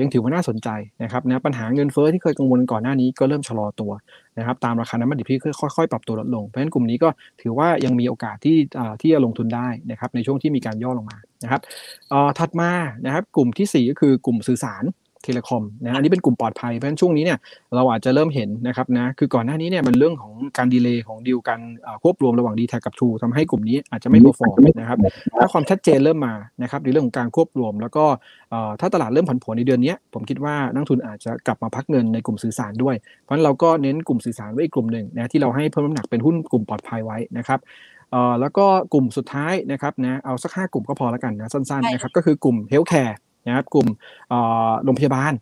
[0.00, 0.68] ยังถือว่าน่าสนใจ
[1.02, 3.92] นะครับนะปัญหาเงินเฟ้อที่เคยกังวลก่อนหน้านี้ก็เริ่มชะลอตัว
[4.38, 7.08] นะครับตามราคาน้ำมันดิบที่ค่อยๆ ปรับตัวลดลง เพราะฉะนั้นกลุ่มนี้ก็
[7.40, 8.56] ถือว่ายังมีโอกาสที่
[9.00, 11.60] ที่จะลงทุนได้นะครับในช่วงที่มีการย่อลงมานะครับ
[12.38, 12.70] ถัดมา
[13.06, 14.84] นะครับกลุ่มทีสี่4 ก็คือกลุ่มสื่อสาร
[15.22, 17.38] เทเลคอมนะอันนี้เป็นกลุ่มปลอดภัยเพราะฉะนั้นช่วงนี้เนี่ย
[17.74, 21.60] เราอาจจะเริ่มเห็นนะครับนะคือก่อนหน้านี้เนี่ยมันเรื่องของการ delay ของดีลการ
[22.02, 24.98] ควบรวมระหว่าง DTAC กับ True ทำให้กลุ่มนี้อาจจะไม่ perform นะครับ
[25.38, 28.04] ถ้าความชัดเจนเริ่มมานะครับในเรื่องของการควบรวม แล้วก็
[28.80, 37.60] ถ้าตลาดเริ่มผันผวนในเดือนนี้ผมคิดว่านักลงทุนอาจจะกลับมาพักเงินในกลุ่มสื่อสารด้วย เพราะฉะนั้นเราก็เน้นกลุ่มสื่อสารไว้อีกกลุ่มหนึ่งนะที่เราให้เพิ่มน้ำหนักเป็นหุ้นกลุ่มปลอดภัยไว้นะครับ
[38.40, 43.88] แล้วก็กลุ่มสุดท้ายนะครับนะเอาสักห้ากลุ่มก็พอแล้วกันนะสั้นๆนะครับก็คือกลุ่ม healthcare นะครับกลุ่ม
[44.28, 44.38] เอ่
[44.68, 45.32] อโรงพยาบาล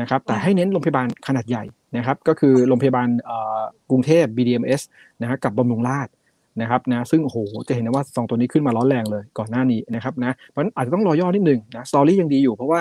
[0.00, 1.64] นะครับแต่ให้เน้นโรงพยาบาลขนาดใหญ่
[1.96, 4.80] นะครับก็คือโรงพยาบาลเอ่อกรุงเทพ BDMS
[5.20, 6.12] นะฮะกับบำรุงราษฎร์
[6.60, 7.38] นะครับนะซึ่งโอ้โห
[7.68, 12.80] จะเห็นได้ว่าสองตัวนี้ขึ้นมาร้อนแรงเลยก่อนหน้านี้นะครับนะเพราะฉะนั้นอาจจะต้องรอย่อนิดนึงนะสตอรี่ยังดีอยู่เพราะว่า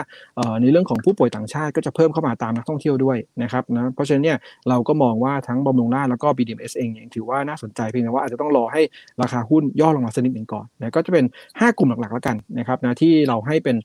[0.62, 4.38] ในเรื่องของผู้ป่วยต่างชาติก็จะเพิ่มเข้ามาตามนักท่องเที่ยวด้วยนะครับนะเพราะฉะนั้นเนี่ย
[4.70, 8.82] เราก็มองว่าทั้งบำรุงราษฎร์แล้วก็ BDMS เองเนี่ยถือว่าน่าสนใจเพียงแต่ว่าอาจจะต้องรอให้
[9.22, 13.76] ราคาหุ้นย่อลงมาสักนิดหนึ่งก่อนนะก็จะเป็น 5 กลุ่มหลักๆแล้วกันนะครับนะที่เราให้เป็น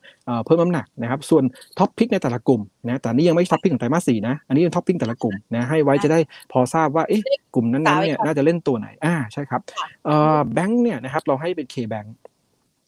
[0.45, 1.43] เพิ่มน้ำหนักนะครับส่วน
[1.77, 6.19] top pick ในแต่ละกลุ่มนะแต่นี่ยังไม่ top pick ของไตรมาสสี่นะอันนี้เป็น top pick แต่ละกลุ่มนะให้ไว้จะได้
[6.51, 7.21] พอทราบว่าเอ๊ะ
[7.55, 9.78] กลุ่มนั้นๆเนี่ยน่าจะเล่นตัวไหนอ่าใช่ครับเอ่อ
[10.53, 12.07] แบงค์เนี่ยนะครับเราให้เป็น K Bank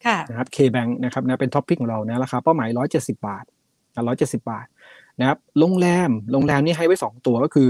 [0.06, 3.46] ค่ะนะครับ K Bank นะครับนะเป็น top pick ของเรานะราคาเป้าหมาย 170 บาท
[3.94, 4.68] นะ170 บาท
[5.20, 7.70] นะครับโรงแรมโรงแรมนี่ให้ไว้ 2 ตัวก็คือ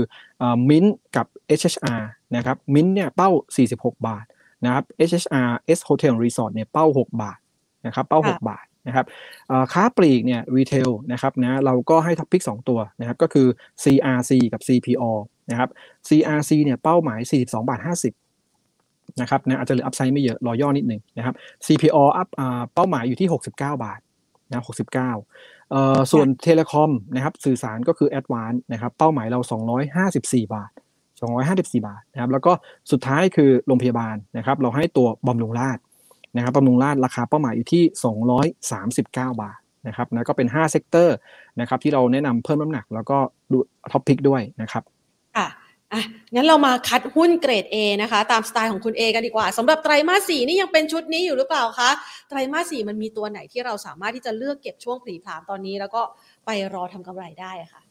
[0.69, 1.27] มินกับ
[1.59, 2.01] HHR
[2.35, 3.29] นะครับมินเนี่ยเป้า
[3.67, 4.25] 46 บาท
[4.65, 7.39] นะครับ SHR S Hotel Resort เนี่ยเป้า 6 บาท
[7.85, 9.05] นะครับเป้าค่ะ6บาทนะครับ
[9.47, 13.47] เอ่อค้าปลีกเนี่ย retail นะครับนะเราก็ให้ top pick 2ตัวนะครับก็คือ
[13.83, 15.03] CRC กับ CPALL
[15.49, 15.69] นะครับ
[16.07, 18.30] CRC เนี่ยเป้าหมาย 42 บาท 50
[19.21, 21.35] นะครับนะอาจจะเหลือ upside ไม่เยอะรอย่อนิดหนึ่งนะครับ
[21.65, 23.99] CPO อัพอ่าเป้าหมายอยู่ที่ 69 บาท
[24.49, 24.93] นะ69
[25.71, 29.39] เอ่อส่วน telecom นะครับสื่อสารก็คือ a d v a n c e นะครับเป้าหมายเรา
[29.97, 30.71] 254 บาท
[31.21, 32.51] 254 บาทนะครับแล้วก็
[32.91, 35.83] สุดท้ายคือโรงพยาบาลนะครับเราให้ตัวบำรุงราษฎร์
[36.35, 37.83] นะครับบำรุงราษฎร์ราคาเป้าหมายอยู่ที่
[39.01, 41.15] 239 บาทนะครับนะก็เป็น 5 sector
[41.59, 43.17] นะครับที่เราแนะนำเพิ่มน้ำหนัก แล้วก็
[43.51, 43.57] ดู
[43.91, 44.83] top pick ด้วยนะครับ
[45.37, 45.47] ค่ะ
[45.93, 46.01] อะ
[46.33, 51.89] งั้นเรามาคัดหุ้นเกรด A นะคะ ตามสไตล์ของคุณ A กันดีกว่าสำหรับไตรมาสสี่นี่ยังเป็นชุดนี้อยู่หรือเปล่าคะ
[52.29, 56.01] ไตรมาสสี่มันมีตัวไหนที่เราสามารถที่จะเลือกเก็บช่วงผลีผลามตอนนี้ แล้วก็
[56.45, 57.81] ไปรอทำกำไรได้ะค่ะ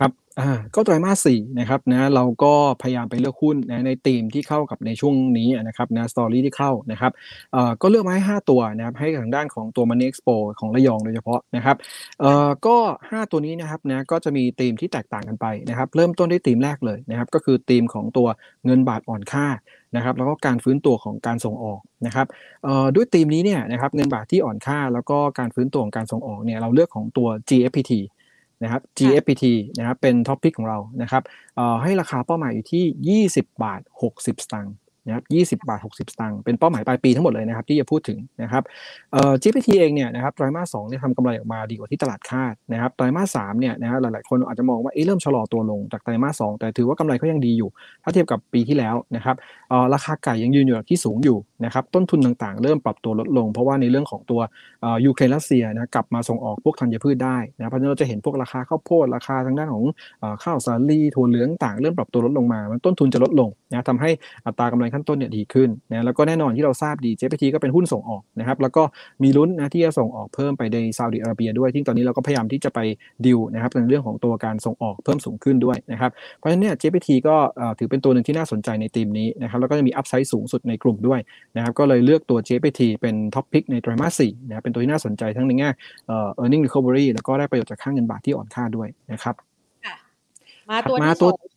[0.00, 7.12] ครับอ่าก็ไตรมาสสี่นะครับนะเราก็พยายามไปเลือกหุ้นนะในธีมที่เข้ากับในช่วงนี้นะครับนะสตอรี่ที่เข้านะครับ
[7.52, 11.76] เอ่อก็เลือกมาให้ 5 ตัวนะครับให้ทางด้านของตัว Money Expo ของระยองโดยเฉพาะนะครับ
[12.20, 12.76] เอ่อก็
[13.10, 18.28] 5 ตัวนี้นะครับนะก็จะมีธีมที่แตกต่างกันไปนะครับเริ่มต้นด้วยธีมแรกเลยนะครับก็คือธีมของตัว
[18.66, 19.46] เงินบาทอ่อนค่า
[19.96, 22.26] นะครับแล้วก็การฟื้นตัวของการส่งออกนะครับ
[22.94, 27.92] ด้วยธีมนี้เนี่ยนะครับเงินบาทที่อ่อนค่า แล้วก็การฟื้นตัวของการส่งออกเนี่ยเราเลือกของตัว GFPT
[28.62, 29.44] นะครับ GFPT
[29.78, 31.22] นะครับเป็นท็อปพิกของเรานะครับ
[31.56, 34.74] เอ่อให้ราคาเป้าหมายอยู่ที่ 20 บาท 60 สตางค์
[35.06, 38.62] นะครับ20 บาท 60 สตางค์ เป็นเป้าหมายปลายปีทั้งหมดเลยนะครับที่จะพูดถึงนะครับ
[39.12, 47.70] เอ่อ GPT เองเนี่ยนะครับไตรมาส2เนี่ยทำกำไรออกมาดีกว่าที่ตลาดคาดนะครับไตรมาส3เนี่ยนะฮะหลาย ๆ คนอาจจะมองว่าเอ๊ะเริ่มชะลอตัวลงจากไตรมาส2แต่ถือว่ากำไรเขายังดีอยู่
[48.02, 49.36] ถ้าเทียบกับปีที่แล้วนะครับ
[49.70, 54.40] เอ่อราคาไก่ยังยืนอยู่ที่สูงอยู่นะครับต้นทุนต่างๆ เริ่มปรับตัวลดลง เพราะว่าในเรื่องของตัว
[55.06, 59.84] ยูเครนรัสเซียนะกลับมาส่งออกพวกธัญพืชได้นะเพราะฉะนั้นเราจะเห็นพวกราคาข้าวโพดราคาทางด้านของ
[60.22, 64.10] อข้าวสาลีถั่วเหลืองต่างเริ่มปรับตัวลดลงมา มันต้นทุนจะลดลงนะทำให้
[64.46, 68.82] อัตรากำไรขั้นต้นเนี่ยดีขึ้นนะแล้วก็แน่นอนที่เราทราบดี JPT ก็เป็นหุ้นส่งออกนะครับแล้วก็
[69.22, 72.78] มีลุ้นนะที่จะส่งออกเพิ่มไปในซาอุดิอาระเบียด้วยที่ตอนนี้เราก็พยายามที่จะไป
[73.26, 77.36] ดิวนะครับในเรื่องของตัวการส่งออกเพิ่มสูงขึ้นด้วยนะครับเพราะฉะนั้นเนี่ย JPT ก็
[77.78, 81.20] ถือเป็นตัวหนึ่งที่น่าสนใจในทีมนี้นะครับแล้วก็จะมี upside สูงสุดในกลุ่มด้วย
[81.56, 85.70] นะครับก็เลยเลือกตัว JPT เป็นท็อปพิกในไตรมาส4นะครับเป็นตัวที่น่าสนใจทั้งในแง่
[86.06, 89.34] เอ่อ earning recovery แล้วก็ได้ประโยชน์จากค่าเงินบาทที่อ่อนค่าด้วยนะครับ
[89.86, 89.96] ค่ะ
[90.70, 91.52] มาตัวมาที่ตัวสอง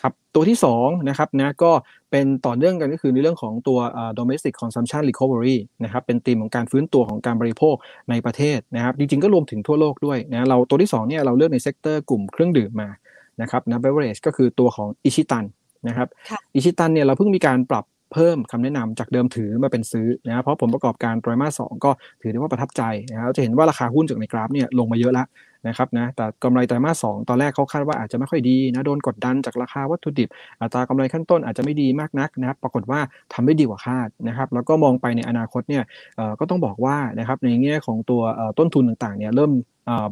[0.00, 1.72] ครับตัวที่2นะครับนะก็
[2.10, 3.78] เป็นต่อเนื่องกันก็คือในเรื่องของตัว
[4.18, 7.74] domestic consumption recovery นะครับเป็นธีมของการฟื้นตัวของการบริโภค
[8.10, 12.88] ในประเทศนะครับจริงๆก็รวมถึงทั่วโลกด้วยนะเราตัวที่2เนี่ยเราเลือกใน sector กลุ่มเครื่องดื่มมา
[13.42, 15.44] นะครับนะ beverage ก็คือตัวของอิชิตัน
[15.88, 16.08] นะครับ
[16.54, 21.90] อิชิตันเนี่ยเราเพิ่งมีการปรับ เพิ่มคำแนะนำจากเดิมถือมาเป็นซื้อนะเพราะผลประกอบการไตรมาสสองก็
[22.20, 25.26] ถือได้ว่าประทับใจนะครับจะเห็นว่าราคาหุ้นจากในกราฟเนี่ยลงมาเยอะแล้ว
[25.68, 30.28] นะครับนะแต่กำไรไตรมาสสองตอนแรกเขาคาดว่าอาจจะไม่ค่อยดีนะโดนกดดันจากราคาวัตถุดิบ
[30.60, 33.00] อัตรากำไรขั้นต้นอาจจะไม่ดีมากนักนะครับปรากฏว่า
[33.34, 35.84] ทำได้ดีกว่าคาดนะครับแล้วก็มองไปในอนาคตเนี่ย
[36.40, 38.22] ก็ต้องบอกว่านะครับในแง่ของตัว
[38.58, 39.52] ต้นทุนต่างๆเนี่ยเริ่ม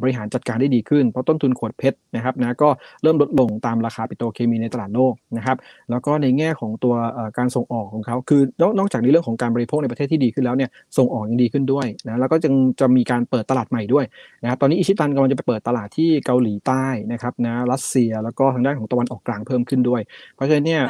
[0.01, 2.69] บริหารจัดการได้ดีขึ้น เพราะต้นทุนขวดเพชรนะครับนะก็
[3.03, 5.57] เริ่มลดลงตามราคาปิโตรเคมีในตลาดโลกนะครับ
[5.89, 6.93] แล้วก็ในแง่ของตัว
[7.37, 8.41] การส่งออกของเขาคือ
[8.79, 14.05] นอกจากในเรื่องของการบริโภคในประเทศที่ดีขึ้นแล้วเนี่ยส่งออกยังดีขึ้นด้วยนะแล้วก็จึงจะมีการเปิดตลาดใหม่ด้วย
[14.43, 20.01] นะครับตอนนี้อิชิตันกำลังจะไปเปิดตลาดที่เกาหลีใต้นะครับนะรัสเซียแล้วก็ทางด้านของตะวันออกกลางเพิ่มขึ้นด้วย
[20.35, 20.81] เพราะฉะนั้นเนี่ย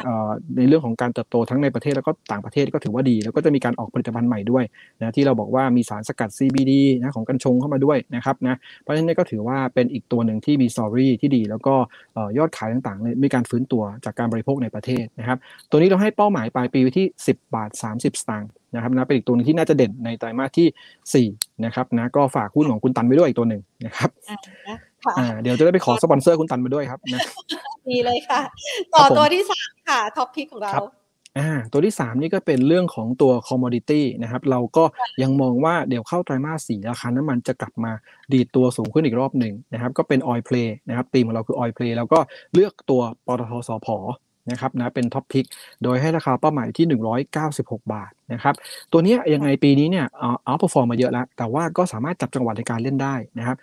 [0.56, 4.64] ในเรื่องของการเติบโตทั้งในประเทศแล้วก็ต่างประเทศก็ถือว่าดี แล้วก็จะมีการออกผลิตภัณฑ์ใหม่ด้วย
[5.00, 11.74] นะที่เราบอกว่ามีสารสกัด CBD นะของกัญชงเข้ามาด้วยนะครับนะเพราะฉะนั้นก็ถือว่าเป็นอีกตัวหนึ่งที่มีสตอรี่ที่ดี แล้วก็
[12.38, 15.38] ยอดขายต่างๆมีการฟื้นตัวจากการบริโภคในประเทศนะครับ
[15.70, 24.10] ตัวนี้เราให้เป้าหมายปลายปีไว้ที่ 10 บาท 30 สตางค์นะครับนะเป็นอีกตัวนึงที่น่าจะเด่นในไตรมาสที่4นะครับนะก็ฝากหุ้นของคุณตันไปด้วยอีกตัวหนึ่งนะครับ
[25.18, 27.20] อ่าเดี๋ยวจะได้ไปขอสปอนเซอร์คุณตันมาด้วยครับนะ
[27.90, 28.40] ดีเลยค่ะ
[28.94, 30.74] ต่อตัวที่สามค่ะ top pick ของเรา
[31.38, 34.84] อ่าตัวที่ 3 นี่ก็เป็นเรื่องของตัว commodity นะครับเราก็
[35.22, 37.92] ยังมองว่าเดี๋ยวเข้าไตรมาสสี่ราคาน้ำมันจะกลับมา
[38.32, 42.18] ดีดตัวสูงขึ้นอีกรอบหนึ่งนะครับก็เป็น oil play นะครับตีมของเราคือ oil play แล้วก็
[42.54, 43.88] เลือกตัวปตท.สผ.
[44.50, 45.44] นะครับนะเป็น top pick
[45.84, 46.86] โดยให้ราคาเป้าหมายที่
[47.38, 48.54] 196 บาทนะครับ
[48.92, 50.06] ตัวนี้ยังไงปีนี้เนี่ย
[50.44, 53.56] outperform มาเยอะแล้ว แต่ว่าก็สามารถจับจังหวะในการเล่นได้นะครับ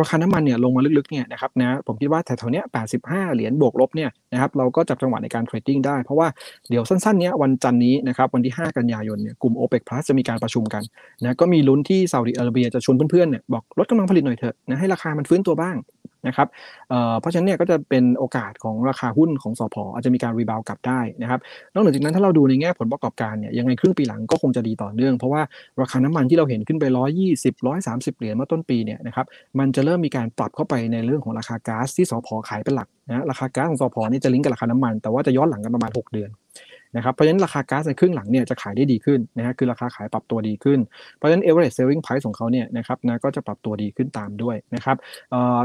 [0.00, 2.64] ราคาน้ำมันเนี่ยลงมาลึกๆเนี่ยนะครับนะผมคิดว่าแถวๆเนี้ย
[3.00, 6.28] 85 เหรียญบวกลบเนี่ยนะครับเราก็จับจังหวะในการ trading ได้ เพราะว่า
[6.70, 10.82] เดี๋ยวสั้นๆเนี้ยวันจันทร์นี้นะครับวันที่ 5 กันยายนเนี่ยกลุ่ม OPEC Plus จะมีการประชุมกัน
[11.22, 15.76] นะก็มีลุ้นที่ซาอุดิอาระเบียจะชวนเพื่อนๆเนี่ยบอกลดกำลังผลิตหน่อยเถอะนะให้ราคามันฟื้นตัวบ้าง
[16.26, 16.48] นะครับ
[17.20, 21.40] เพราะฉะนั้นเนี่ยก็จะเป็นโอกาสของราคาหุ้นของสผ.อาจจะมีการ rebound กลับได้นะครับ
[21.74, 25.42] นอกจากนั้นถ้าเราดูในแง่ผลประกอบการเนี่ยยังไงครึ่งปีหลังก็คงจะดีต่อเนื่อง เพราะว่า
[25.80, 26.84] ราคาน้ำมันที่เราเห็นขึ้นไป
[27.28, 27.54] 120
[27.86, 29.26] 130 เหรียญเมื่อต้นปีเนี่ยนะครับ
[29.58, 36.30] มันจะเริ่มมีการปรับเข้าไปในเรื่องของราคาก๊าซที่สพขายเป็นหลักนะราคาก๊าซของสพนี่จะลิงก์กับราคาน้ำมัน แต่ว่าจะย้อนหลังกันประมาณ 6 เดือน
[36.96, 40.78] นะครับเพราะฉะนั้นราคาก๊าซในครึ่งหลังเนี่ยจะขายได้ดีขึ้นนะฮะคือราคาขายปรับตัวดีขึ้น
[41.16, 44.96] เพราะฉะนั้น average selling price ของเขาเนี่ยนะครับนะก็จะปรับตัวดีขึ้นตามด้วยนะครับ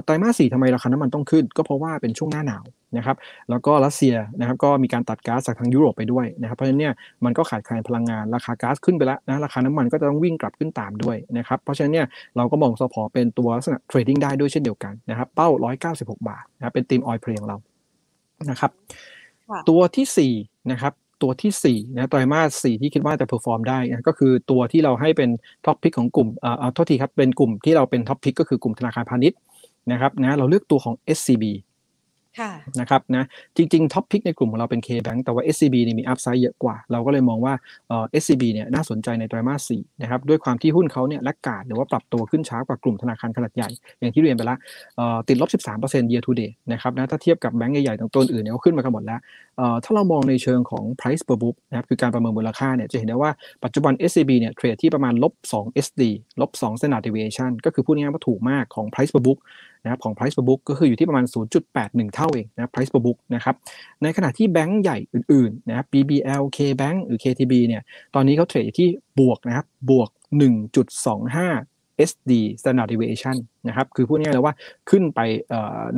[0.03, 2.65] ไตรมาสสี่ทำไมราคาน้ำมันต้องขึ้น ก็เพราะว่าเป็นช่วงหน้าหนาว
[2.97, 3.17] นะครับ
[3.49, 6.93] แล้วก็รัสเซียนะครับก็มีการตัดก๊าซจากทางยุโรปไปด้วยนะครับเพราะฉะนั้นเนี่ย
[7.25, 12.07] มันก็ขาดแคลนพลังงานราคาก๊าซขึ้นไปแล้วนะราคาน้ำมันก็จะต้องวิ่งกลับขึ้นตามด้วยนะครับเพราะฉะนั้นเนี่ย
[12.37, 13.01] เราก็มองสผ.
[13.13, 15.49] เป็นตัวลักษณะ trading ได้ด้วยเช่นเดียวกันนะครับเป้า
[15.87, 17.57] 196 บาทนะเป็น theme oil play เรา
[18.49, 18.71] นะครับ
[19.69, 25.29] ตัวที่4นะครับ ตัวที่4นะไตรมาส4ที่คิดว่าจะ perform ได้นะก็คือตัวที่เราให้เป็น
[25.65, 29.39] top pick ของกลุ่มอ่าโทษทีครับเป็นกลุ่มที่เราเป็น top pick ก็คือกลุ่มธนาคารพาณิชย์
[29.91, 31.43] นะครับนะเราเลือกตัวของ SCB
[32.79, 33.25] นะครับนะ
[33.57, 37.53] จริงๆท็อปพิกในกลุ่มของเราเป็น K-Bank แต่ว่า SCB นี่มีอัพไซด์เยอะกว่า เราก็เลยมองว่า
[37.89, 43.69] เอ่อ SCB เนี่ยน่าสนใจในไตรมาส4นะครับด้วยความที่หุ้นเขาเนี่ยแลกกาดหรือว่าปรับตัวขึ้นช้ากว่ากลุ่มธนาคารขนาดใหญ่
[43.99, 44.57] อย่างที่เรียนไปแล้ว
[44.97, 45.49] เอ่อติดลบ
[45.81, 49.19] 13% year to date นะครับนะถ้าเทียบกับแบงก์ใหญ่ๆตัวอื่นเนี่ยเขาขึ้นมากันหมดแล้ว
[49.57, 53.31] เอ่อถ้าเรามองในเชิงของ price per book นะครับคือการประเมินมูลค่าเนี่ยจะเห็นได้ว่า
[53.63, 56.01] ปัจจุบัน SCB เนี่ยเทรดที่ประมาณลบ2 SD
[56.41, 59.39] ลบ2 standard deviation ก็คือพูดง่ายๆว่าถูกมากของ price per book
[59.87, 61.25] นะครับของ price per book ก็คืออยู่ที่ประมาณ
[61.69, 63.55] 0.81 เท่าเองนะ price per book นะครับ
[64.03, 67.81] ในขณะที่แบงก์ใหญ่อื่นๆนะครับ BBL KBank หรือ KTB เนี่ย
[68.15, 68.87] ตอนนี้เขาเทรดที่
[69.19, 70.09] บวกนะครับ บวก
[70.97, 71.76] 1.25
[72.09, 72.31] SD
[72.61, 73.35] standard deviation
[73.67, 74.53] นะครับคือพูดง่ายๆเลยว่า
[74.89, 75.19] ขึ้นไป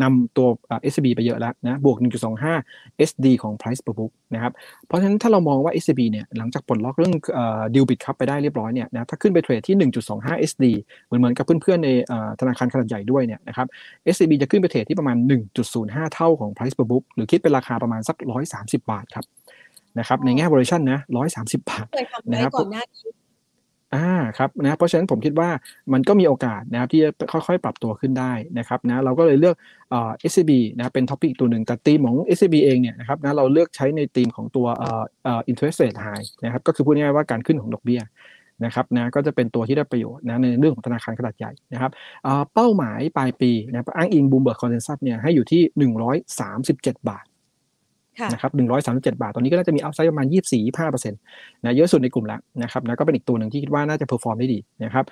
[0.04, 0.48] นำตัว
[0.92, 1.98] SCB ไปเยอะแล้วนะบวก
[2.50, 4.54] 1.25 SD ของ price per book นะครับ
[4.88, 7.14] เพราะฉะนั้นถ้าเรามองว่า SCB เนี่ยหลังจากปลดล็อกเรื่อง
[7.76, 9.76] ดิวบิตคัพไปได้เรียบร้อยเนี่ยนะถ้าขึ้นไปเทรดที่
[10.14, 10.66] 1.25 SD
[11.06, 11.90] เหมือนเหมือนกับเพื่อนๆใน
[12.40, 13.68] ธนาคารขนาดใหญ่ด้วยเนี่ยนะครับ
[14.14, 15.18] SCB จะขึ้นไปเทรดที่ประมาณ
[15.66, 18.18] 1.05 เท่าของ price per book หรือคิดเป็นราคาประมาณสัก
[18.50, 19.26] 130 บาทครับ
[20.00, 21.86] นะครับในแง่ valuation นะ130 บาท
[22.32, 22.84] นะครับอ่า
[23.96, 25.50] อ่าครับนะเพราะฉะนั้นผมคิดว่า
[25.94, 29.56] มันก็มีโอกาสนะครับที่จะค่อยๆ ปรับตัวขึ้นได้นะครับนะเราก็เลยเลือก
[29.90, 38.02] เอ่อ SCB นะเป็น top pick ตัวหนึ่งแต่ธีมของ SCB เองเนี่ยนะครับนะเราเลือกใช้ในธีมของตัวเอ่อเอ่อ interest rate hike นะครับก็คือพูดง่ายๆว่าการขึ้นของดอกเบี้ย
[38.66, 41.92] นะครับนะก็จะเป็นตัวที่ได้ประโยชน์นะในเรื่องของธนาคารขนาดใหญ่นะครับ
[42.54, 45.62] เป้าหมายปลายปีนะอ้างอิง Bloomberg consensus เนี่ยให้อยู่ที่
[46.36, 47.26] 137 บาท
[48.34, 51.20] นะครับหนึ่งร้อยสามสิบเจ็ดบาท ตอนนี้ก็น่าจะมี upside ประมาณยี่สี่ห้าเปอร์เซ็นต์
[51.64, 55.06] นะเยอะสุดในกลุ่มแล้วนะครับแล้วก็เป็นอีกตัวหนึ่งที่คิดว่าน่าจะ perform ได้ดีนะครับ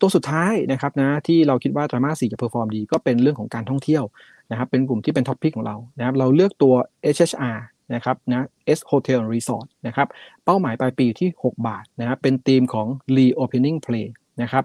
[0.00, 4.04] ตัวสุดท้ายนะครับนะที่เราคิดว่าไตรมาสสี่จะ perform ดีก็เป็นเรื่องของการท่องเที่ยว
[4.50, 6.74] นะครับเป็นกลุ่มที่เป็น top pick ของเรานะครับเราเลือกตัว
[7.14, 7.58] SHR
[7.94, 8.46] นะครับนะ
[8.78, 10.08] S Hotel Resort นะครับ
[10.44, 14.08] เป้าหมายปลายปีที่ 6 บาทนะครับเป็นธีมของ Reopening Play
[14.42, 14.64] นะครับ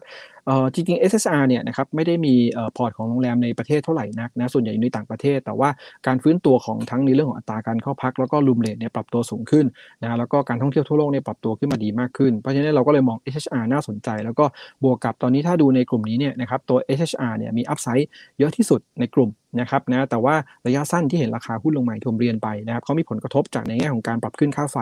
[0.74, 2.36] จริงๆ SHR เนี่ยนะครับไม่ได้มี
[2.78, 5.70] พอร์ตของโรงแรมในประเทศเท่าไหร่นักนะส่วนใหญ่อยู่ในต่างประเทศ แต่ว่า
[6.08, 9.66] การฟื้นตัวของทั้งในเรื่องของอัตราการเข้าพัก แล้วก็ room rate เนี่ยปรับตัวสูงขึ้น
[10.02, 14.46] นะแล้วก็การท่องเที่ยวทั่วโลกเนี่ยปรับตัวขึ้นมาดีมากขึ้น เพราะฉะนั้นเราก็เลยมอง SHR น่าสนใจ แล้วก็
[14.84, 20.36] บวกกับตอนนี้ถ้าดูในกลุ่มนี้เนี่ยนะครับตัว SHR เนี่ยมี upside เยอะที่สุดในกลุ่มนะครับนะแต่ว่า
[20.68, 24.78] ระยะสั้นที่เห็นราคาหุ้นลงมาต้องเรียนไปนะครับเขามีผลกระทบจากในแง่ของการปรับขึ้นค่าไฟ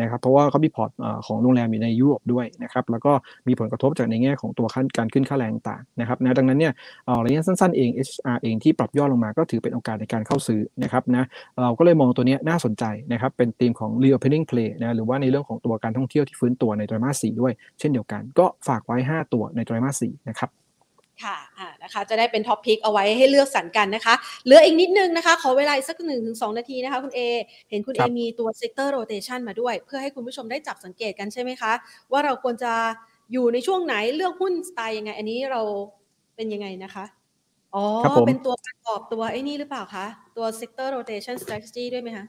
[0.00, 0.90] นะครับเพราะว่าเขามีพอร์ต
[1.26, 3.12] ของโรงแรมอยู่ในยุโรปด้วยนะครับแล้วก็
[3.48, 6.72] มีผลกระทบจากในแง่ของตัวขั้นการขึ้นค่าแรงต่างนะครับนะดังนั้นเนี่ย
[7.26, 11.24] ระยะสั้นๆเอง HR เองที่ปรับย่อลงมาก็ถือเป็นโอกาสในการเข้าซื้อนะครับนะ
[11.62, 20.50] เราก็เลยมองตัวนี้น่าสนใจนะครับเป็นธีมของ reopening play นะหรือว่าในเรื่องของตัวการท่องเที่ยวที่ฟื้นตัวในไตรมาส4ด้วย เช่นเดียวกัน ก็ฝากไว้ 5 ตัวในไตรมาส4นะครับ
[21.26, 27.20] ค่ะอ่านะคะจะได้เป็น top pick เอาไว้ให้เลือกสรรกันนะคะเหลืออีกนิดนึงนะคะ ขอเวลาอีกสักหนึ่งถึงสองนาทีนะคะคุณเอ
[27.70, 31.72] เห็นคุณเอมีตัว sector rotation มาด้วย เพื่อให้คุณผู้ชมได้จับสังเกตกันใช่ไหมคะ
[32.12, 32.72] ว่าเราควรจะ
[33.32, 35.60] อยู่ในช่วงไหนเลือกหุ้นสไตล์ยังไง อันนี้เรา
[36.36, 37.04] เป็นยังไงนะคะ
[37.74, 37.84] อ๋อ
[38.26, 40.06] เป็นตัวประกอบตัวไอ้นี่หรือเปล่าคะ
[40.36, 42.26] ตัว sector rotation strategy ด้วยไหมคะ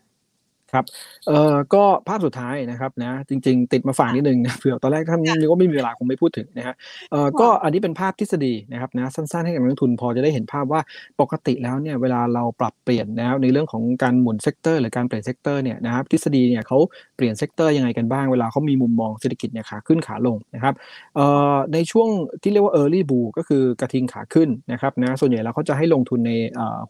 [0.74, 0.86] ครับ
[1.28, 6.76] เอ่อ ก็ภาพสุดท้ายนะครับนะ จริง ๆ ติดมาฝากนิดนึงนะ เผื่อตอนแรกท่านนึกว่าไม่มีเวลาคงไม่พูดถึงนะฮะ
[7.12, 10.82] เอ่อ ก็อันนี้เป็นภาพทฤษฎีนะครับนะ สั้นๆให้กับนักลงทุนพอจะได้เห็นภาพว่า
[11.22, 16.78] ปกติแล้วเนี่ยเวลาเราปรับเปลี่ยนนะในเรื่องของการหมุน sector หรือการเปลี่ยน sector เนี่ยนะครับ ทฤษฎีเนี่ยเขา
[17.16, 20.74] เปลี่ยน sector ยังไงกันบ้าง เวลาเขามีมุมมองเศรษฐกิจเนี่ยขาขึ้นขาลงนะครับ
[21.16, 22.10] เอ่อ ในช่วง
[22.42, 26.32] ที่เรียกว่า early bull ก็คือกระทิงขาขึ้นนะครับนะ ส่วนใหญ่แล้วเขาจะให้ลงทุนใน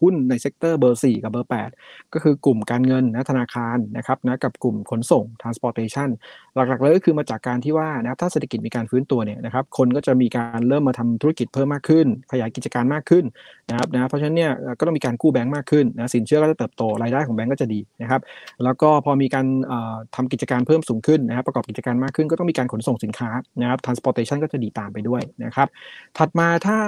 [0.02, 6.08] หุ้นใน sector เบอร์ 4 กับเบอร์ 8 ก็คือกลุ่มการเงินนะธนาคารนะครับนะกับกลุ่มขนส่ง transportation
[6.54, 13.24] หลักๆเลยก็คือมาจากการที่ว่านะครับถ้าเศรษฐกิจมีการฟื้นตัวเนี่ยนะครับคนก็จะมีการเริ่มมาทำธุรกิจเพิ่มมากขึ้น ขยายกิจการมากขึ้น
[13.70, 18.20] นะครับนะเพราะฉะนั้นเนี่ยก็ต้องมีการกู้แบงก์มากขึ้นนะสินเชื่อก็จะเติบโตรายได้ของแบงก์ก็จะดีนะครับ
[18.64, 19.46] แล้วก็พอมีการ
[20.16, 25.68] ทำกิจการเพิ่มสูงขึ้นนะครับประกอบกิจการมากขึ้นก็ต้องมีการขนส่งสินค้านะครับ transportation ก็จะดีตามไปด้วยนะครับ
[26.18, 26.78] ถัดมาถ้า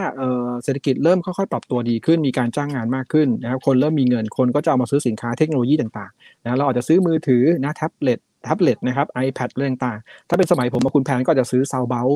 [0.65, 9.99] เศรษฐกิจเริ่มค่อยๆ ปรับตัวดีขึ้นมีการจ้างงานมากขึ้นนะครับคนเริ่มมีเงินคนก็จะเอามาซื้อสินค้าเทคโนโลยีต่างๆนะเราอาจจะซื้อมือถือนะแท็บเล็ตแท็บเล็ตนะครับ iPad เรื่องต่าง
[10.29, 12.09] ถ้าเป็นสมัยผมมาคุณแพนก็จะซื้อซาวเบล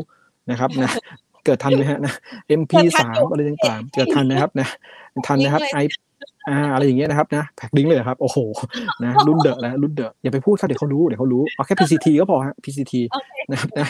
[0.50, 0.92] นะครับนะ
[1.48, 2.14] เกิดทันไหมฮะนะ
[2.60, 2.98] MP3
[3.30, 4.68] อะไรต่างๆ เกิดทันนะครับนะ
[5.26, 5.78] ทันนะครับไอ
[6.48, 8.38] อ่าอะไรอย่างเงี้ยนะครับนะแพ็กลิงเลยครับโอ้โห
[9.04, 12.94] นะรุ่นเดอะแล้วรุ่นเดอะอย่าไปพูดครับเดี๋ยวเขารู้เดี๋ยวเขารู้เอาแค่ PCT ก็พอฮะ PCT
[13.50, 13.86] นะครับนะ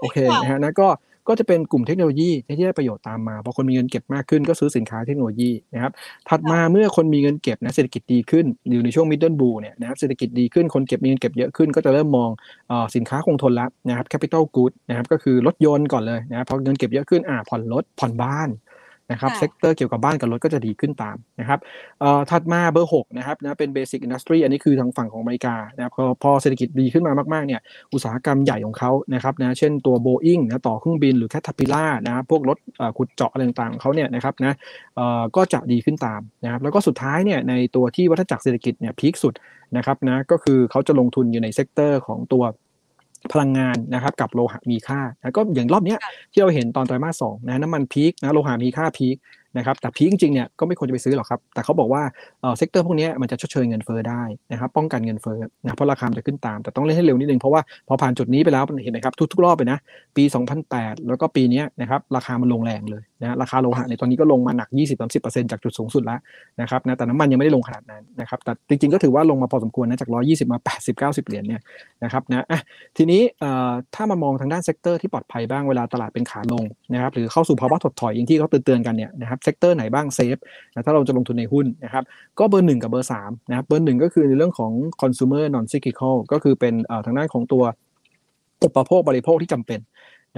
[0.00, 0.88] โอเคนะฮะนะก็
[1.28, 5.92] ก็จะเป็นกลุ่มเทคโนโลยีที่ได้ประโยชน์ตามมาพอคนมีเงินเก็บมากขึ้นก็ซื้อสินค้าเทคโนโลยีนะครับ
[6.28, 12.30] ถัดมาเมื่อคนมีเงินเก็บนะเศรษฐกิจดีขึ้นอยู่ในช่วง middle bull เนี่ยนะครับเศรษฐกิจดีขึ้นคนเก็บมีเงินเก็บเยอะขึ้น ก็จะเริ่มมอง
[12.96, 18.48] สินค้าคงทนละนะครับ capital good นะครับก็คือรถยนต์ก่อนเลยนะครับพอเงินเก็บเยอะขึ้นอ่าผ่อนรถผ่อนบ้าน
[19.12, 21.58] นะครับ sector เกี่ยวกับบ้านกับรถก็จะดีขึ้นตามนะครับ
[22.00, 27.60] เอ่อถัดมาเบอร์6นะครับนะเป็น basic industry อันนี้คือทางฝั่งของอเมริกานะครับพอพอเศรษฐกิจดีขึ้นมามากๆเนี่ย
[27.92, 32.58] อุตสาหกรรมใหญ่ของเขานะครับนะเช่นตัวโบอิงนะต่อเครื่องบินหรือ Caterpillar นะครับพวกรถ
[32.98, 34.54] ขุดเจาะอะไรต่างๆของเขาเนี่ยนะครับนะ
[34.96, 39.34] เอ่อก็จะดีขึ้นตามนะครับแล้วก็สุดท้ายเนี่ยในตัวที่วัฏจักรเศรษฐกิจเนี่ย peak สุด
[39.76, 42.42] นะครับนะก็คือเขาจะลงทุนอยู่ใน sector ของตัว
[43.32, 45.96] พลังงานนะครับกับโลหะมีค่าแล้วก็อย่างรอบนี้
[46.32, 49.16] ที่เราเห็นตอนไตรมาสสองนะน้ำมัน peak นะโลหะมีค่า peak
[49.56, 52.02] นะครับแต่ peak จริงๆเนี่ยก็ไม่ควรจะไปซื้อหรอกครับ แต่เขาบอกว่า
[52.40, 54.22] sector พวกนี้มันจะชดเชยเงินเฟ้อได้
[54.52, 59.78] นะครับป้องกันเงินเฟ้อนะเพราะราคาจะขึ้นตาม แต่ต้องเล่นให้เร็วนิดนึงเพราะว่าพอผ่านจุดนี้ไปแล้วเห็นไหมครับทุกๆรอบไปนะ
[60.16, 60.24] ปี
[60.66, 64.68] 2008 แล้วก็ปีนี้นะครับราคามันลงแรงเลย นะราคาโลหะในตอนนี้ก็ลงมาหนัก
[65.10, 66.18] 20-30%จากจุดสูงสุดแล้ว
[66.60, 70.58] นะครับนะแต่น้ำมันยังไม่ได้ลงขนาดนั้นนะครับแต่จริงๆก็ถือว่าลงมาพอสมควรนะจาก 120 มา
[70.88, 71.62] 80-90 เหรียญเนี่ย
[72.04, 72.60] นะครับนะอะ
[72.96, 73.22] ทีนี้
[73.94, 80.36] ถ้ามามองทางด้าน sector ที่ปลอดภัยบ้างเวลาตลาดเป็นขาลงนะครับหรือเข้าสู่ภาวะถดถอยอย่างที่เขาเตือนๆกันเนี่ยนะครับ sector ไหนบ้าง safe
[80.72, 82.04] นะถ้าเราจะลงทุนในหุ้นนะครับ
[82.38, 87.64] ก็เบอร์หนึ่งกับเบอร์สามนะครับเบอร์หนึ่งก็คือในเรื่องของ consumer non cyclical ก็คือเป็นทางด้านของตัว
[88.64, 89.80] อุปโภคบริโภคที่จำเป็น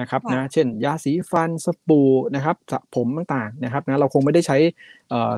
[0.01, 4.57] นะครับนะเช่น ยาสีฟันสบู่นะครับสระผมต่างๆนะครับนะเราคงไม่ได้ใช้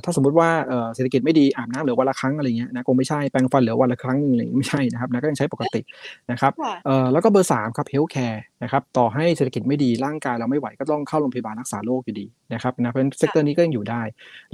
[0.04, 0.48] ถ้าสมมุติว่า
[0.94, 5.80] เศรษฐกิจไม่ดีอาบน้ำเหลือวันละครั้งอะไรเงี้ยนะคงไม่ใช่แปรงฟันเหลือวันละครั้งนึงอะไรไม่ใช่นะครับนะก็ยังใช้ปกติ
[6.30, 6.52] นะครับ
[7.12, 14.02] แล้วก็เบอร์สามครับ healthcare นะครับต่อให้เศรษฐกิจไม่ดีร่างกายเราไม่ไหวก็ต้องเข้าโรงพยาบาลรักษาโรคอยู่ดีนะครับนะเพราะฉะนั้น sector นี้ก็ยังอยู่ได้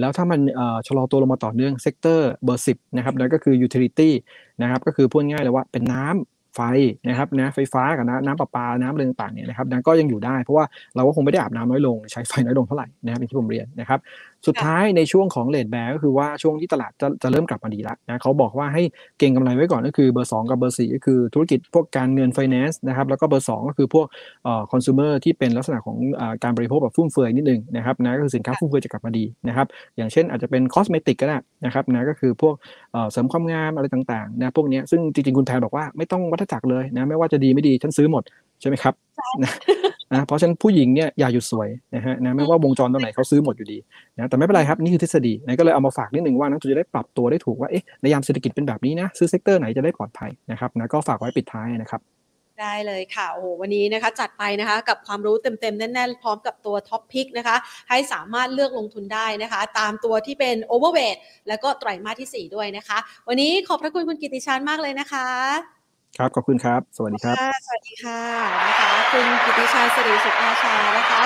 [0.01, 0.41] แล้วถ้ามัน
[0.87, 4.15] ชะลอตัวลงมาต่อเนื่อง sector เบอร์สิบนะครับนั่นก็คือ utility
[4.63, 6.67] นะครับก็คือพูดง่ายเลยว่าเป็นน้ำ ไฟ
[7.09, 10.65] นะครับนะไฟฟ้ากับน้ำน้ำประปา น้ำเรื่องต่างเนี่ยนะครับนะก็ยังอยู่ได้เพราะว่า
[10.97, 13.99] เราก็คงไม่ได้อาบน้ำน้อยลงใช้ไฟน้อยลงเท่าไหร่นะครับที่ผมเรียนนะครับ
[14.47, 18.83] สุดท้ายในช่วงของ late bear ก็คือว่าช่วงที่ตลาดจะจะเริ่มกลับมาดีแล้วนะเขาบอกว่าให้
[19.19, 24.07] เก็งกำไรไว้ก่อนก็คือเบอร์2กับเบอร์4ก็คือธุรกิจพวกการเงินไฟแนนซ์นะครับแล้วก็เบอร์ 2 ก็คือพวก
[24.45, 29.67] เอ่อคอน sumer ที่เป็นลักษณะของการบริโภคแบบฟุ่มเฟือยนิดนึงนะครับนะก็คือสินค้าฟุ่มเฟือยจะกลับมาดีนะครับ
[29.97, 32.55] อย่างเช่นอาจจะเป็น cosmetic ก็ได้นะครับนะก็คือพวก
[33.13, 38.23] เสริมความงามอะไรต่างๆนะพวกนี้ซึ่งจริงๆคุณแทนบอกว่าไม่ต้องวัฏจักรเลยนะไม่ว่าจะดีไม่ดีฉันซื้อหมด
[38.61, 38.95] ใช่ไหมครับ
[39.43, 39.53] นะ
[40.13, 43.79] นะเพราะฉะนั้นผู้หญิงเนี่ยอย่าหยุดสวยนะฮะนะไม่ว่าวงจรตรงไหนเขาซื้อหมดอยู่ดี
[44.17, 52.03] นะแต่ไม่เป็นไรครับนี่คือทฤษฎีนะก็เลยเอามาฝากนิดหนึ่งว่านักลงทุนจะได้ปรับตัวได้ถูกว่าเอ๊ะในยามเศรษฐกิจเป็นแบบนี้นะซื้อ sector ไหนจะได้ปลอดภัยนะครับนะก็ฝากไว้ปิดท้ายนะครับ
[52.61, 57.57] ได้เลยค่ะโอ้โหวันนี้นะคะจัดไปนะคะกับความรู้เต็มๆ แน่นๆ พร้อมกับตัวท็อปพิกนะคะ
[57.89, 61.17] ให้สามารถเลือกลงทุนได้นะคะ ตามตัวที่เป็นโอเวอร์เวท
[61.49, 62.99] แล้วก็ไตรมาสที่ 4 ด้วยนะคะ
[63.29, 65.78] วันนี้ขอบพระคุณคุณกิติชานมากเลยนะคะ
[66.17, 67.37] ครับขอบคุณครับ สวัสดีครับ
[67.67, 68.23] สวัสดีค่ะ
[68.67, 71.23] นะคะคุณกิติชัยสิริสุขอาชานะคะ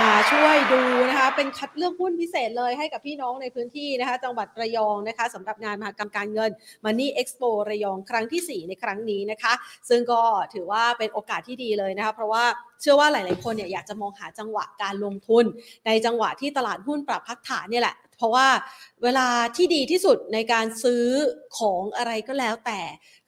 [0.00, 6.50] มาช่วยดูนะคะเป็นคัดเลือกหุ้นพิเศษเลยให้กับพี่น้องในพื้นที่นะคะจังหวัดระยองนะคะสำหรับงานมหกรรมการเงิน
[6.84, 9.52] Money Expo ระยองครั้งที่ 4 ในครั้งนี้นะคะ
[9.88, 10.20] ซึ่งก็
[10.54, 12.44] ถือว่าเป็นโอกาสที่ดีเลยนะคะเพราะว่า
[12.80, 15.44] เชื่อว่าหลาย ๆ คนเนี่ยอยากจะมองหาจังหวะการลงทุน
[15.86, 18.48] ในจังหวะที่ตลาดหุ้นปรับพักฐานเนี่ยแหละ เพราะว่า
[19.02, 21.04] เวลาที่ดีที่สุดในการซื้อ
[21.58, 22.80] ของอะไรก็แล้วแต่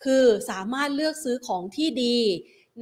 [0.05, 2.19] คือสามารถเลือกซื้อของที่ดี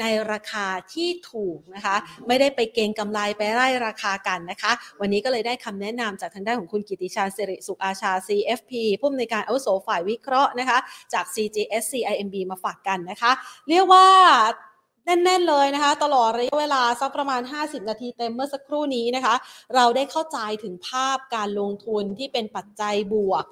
[0.01, 1.97] ในราคาที่ถูกนะคะ
[2.27, 10.79] ไม่ได้ไปเก็งกำไรไปไล่ราคากันนะคะ วันนี้ก็เลยได้คำแนะนำจากทางด้านของคุณกิติชาสิริสุขอาชา CFP ผู้อำนวยการอาวุโสฝ่ายวิเคราะห์นะคะ
[11.13, 13.33] จาก CGS CIMB มาฝากกันนะคะ
[13.69, 14.07] เรียกว่า
[15.07, 19.35] แน่นๆเลยนะคะ ตลอดระยะเวลาสักประมาณ 50 นาทีเต็มเมื่อสักครู่นี้นะคะ
[19.75, 23.45] เราได้เข้าใจถึงภาพการลงทุนที่เป็นปัจจัยบวก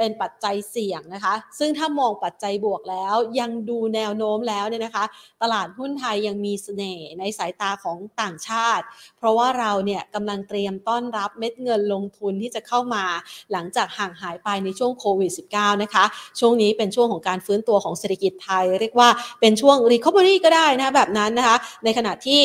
[0.00, 5.04] เป็นปัจจัยเสี่ยงนะคะ ซึ่งถ้ามองปัจจัยบวกแล้วยังดูแนวโน้มแล้วเนี่ยนะคะ
[5.42, 8.84] ตลาดหุ้นไทยยังมีเสน่ห์ในสายตาของต่างชาติ
[9.18, 13.04] เพราะว่าเราเนี่ยกำลังเตรียมต้อนรับเม็ดเงินลงทุนที่จะเข้ามา
[13.52, 16.04] หลังจากห่างหายไปในช่วงโควิด -19 นะคะ
[16.40, 19.08] ช่วงนี้เป็นช่วงของการฟื้นตัวของเศรษฐกิจไทย เรียกว่า
[19.40, 22.42] เป็นช่วง recovery ก็ได้นะแบบนั้นนะคะ ในขณะที่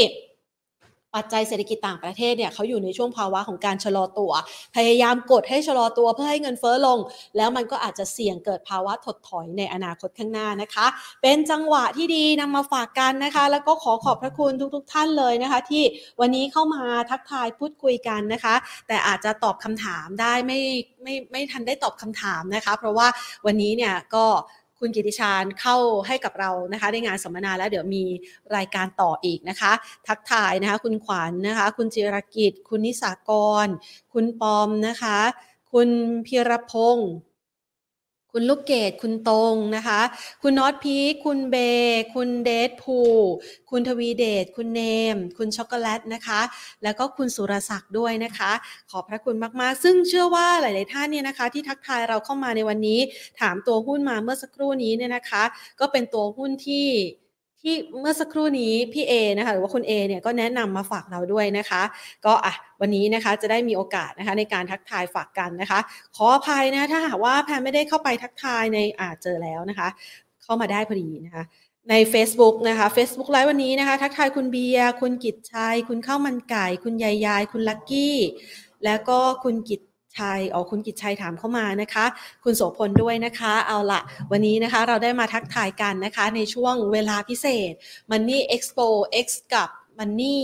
[1.15, 4.31] ปัจจัยเศรษฐกิจต่างประเทศเนี่ยเขาอยู่ในช่วงภาวะของการชะลอตัว
[4.75, 6.99] พยายามกดให้ชะลอตัวเพื่อให้เงินเฟ้อลง
[7.37, 10.85] แล้วมันก็อาจจะเสี่ยงเกิดภาวะถดถอยในอนาคตข้างหน้านะคะ
[11.21, 15.83] เป็นจังหวะที่ดีนำมาฝากกันนะคะ แล้วก็ขอขอบพระคุณทุกๆทท่านเลยนะคะ ที่
[16.21, 18.55] วันนี้เข้ามาทักทายพูดคุยกันนะคะ
[18.87, 20.59] แต่อาจจะตอบคำถามได้ไม่
[21.03, 23.07] ไม่ไม่ทันได้ตอบคำถามนะคะ เพราะว่า
[23.45, 24.25] วันนี้เนี่ยก็
[24.79, 28.03] คุณกิติชาญเข้าให้กับเรานะคะในงานสัมมนาแล้วเดี๋ยวมี
[28.55, 29.71] รายการต่ออีกนะคะ
[30.07, 33.31] ทักทายนะคะ คุณขวัญนนะคะ คุณจิรกิจ คุณนิสาก
[33.65, 33.67] ร
[34.13, 35.19] คุณปอมนะคะ
[35.71, 35.89] คุณ
[36.25, 37.09] พีรพงศ์
[38.37, 40.01] คุณลูกเกดคุณตรงนะคะ
[40.41, 41.55] คุณน็อตพีคคุณเบ
[42.15, 42.99] คุณเดทพู
[43.69, 44.81] คุณทวีเดช คุณเน
[45.15, 46.41] ม คุณช็อกโกแลตนะคะ
[46.83, 48.51] แล้วก็คุณสุรศักดิ์ด้วยนะคะ
[48.91, 52.99] ขอบพระคุณมากๆ ซึ่งเชื่อว่าหลาย ๆ ท่านเนี่ยนะคะ ที่ทักทายเราเข้ามาในวันนี้
[53.39, 55.43] ถามตัวหุ้นมาเมื่อสักครู่นี้เนี่ยนะคะ
[55.79, 56.87] ก็เป็นตัวหุ้นที่
[57.65, 61.81] ที่เมื่อสักครู่นี้พี่เอนะคะหรือว่าคุณเอเนี่ยก็แนะนำมาฝากเราด้วยนะคะ
[62.25, 65.79] ก็อะวันนี้นะคะจะได้มีโอกาสนะคะในการทักทายฝากกันนะคะ
[66.15, 69.87] ขออภัยนะถ้าหากว่าแพนไม่ได้เข้าไปทักทายในอาจเจอแล้วนะคะ
[70.43, 71.43] เข้ามาได้พอดีนะคะ
[71.89, 78.17] ใน Facebook นะคะ Facebook ไลฟ์วันนี้นะคะ ทักทายคุณเบียร์คุณกิตชัย คุณข้าวมันไก่ คุณยายยาย คุณลักกี้
[78.85, 79.81] แล้วก็คุณกิต
[80.19, 82.05] ชัยอ๋อคุณกิจชัยถามเข้ามานะคะ
[82.43, 84.01] คุณโสพลด้วยนะคะ เอาละ
[84.31, 87.71] วันนี้นะคะเราได้มาทักทายกันนะคะ ในช่วงเวลาพิเศษ
[88.11, 88.87] Money Expo
[89.25, 90.41] X กับ Money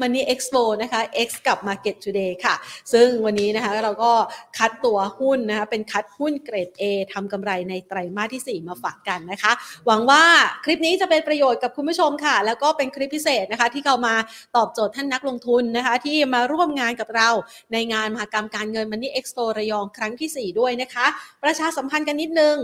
[0.00, 2.54] Money Expo นะคะ X กับ Market Today ค่ะ
[2.92, 4.12] ซึ่งวันนี้นะคะเราก็
[4.58, 9.52] คัดตัวหุ้นนะคะ เป็นคัดหุ้นเกรด A ทำกำไรในไตรมาสที่ 4 มาฝากกันนะคะ
[9.86, 10.22] หวังว่า
[10.64, 14.14] คลิปนี้จะเป็นประโยชน์กับคุณผู้ชมค่ะ แล้วก็เป็นคลิปพิเศษนะคะ ที่เรามา
[14.56, 17.28] ตอบโจทย์ท่านนักลงทุนนะคะ ที่มาร่วมงานกับเรา
[17.72, 21.06] ในงานมหกรรมการเงิน Money Expo ระยองครั้งที่ 4 ด้วยนะคะ
[21.42, 22.58] ประชาสัมพันธ์กันนิดนึง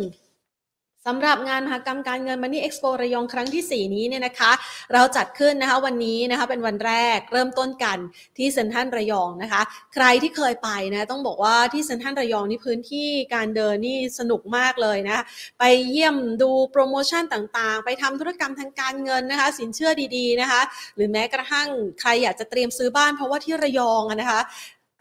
[1.07, 4.53] สำหรับงานมหกรรมการเงิน Money Expo ระยองครั้งที่ 4 นี้เนี่ยนะคะ
[4.93, 7.99] เราจัดขึ้นนะคะวันนี้นะคะเป็นวันแรกเริ่มต้นกัน
[8.39, 9.63] ที่เซ็นทรัลระยองนะคะ
[9.95, 15.23] ใครที่เคยไปนะต้องบอกว่าที่เซ็นทรัลระยองนี่พื้นที่การเดินนี่สนุกมากเลยนะ
[15.59, 20.63] ไปเยี่ยมดูโปรโมชั่นต่างๆ ไปทำธุรกรรมทางการเงินนะคะ สินเชื่อดีๆนะคะ
[20.97, 21.69] หรือแม้กระทั่ง
[22.01, 24.41] ใครอยากจะเตรียมซื้อบ้านเพราะว่าที่ระยองนะคะ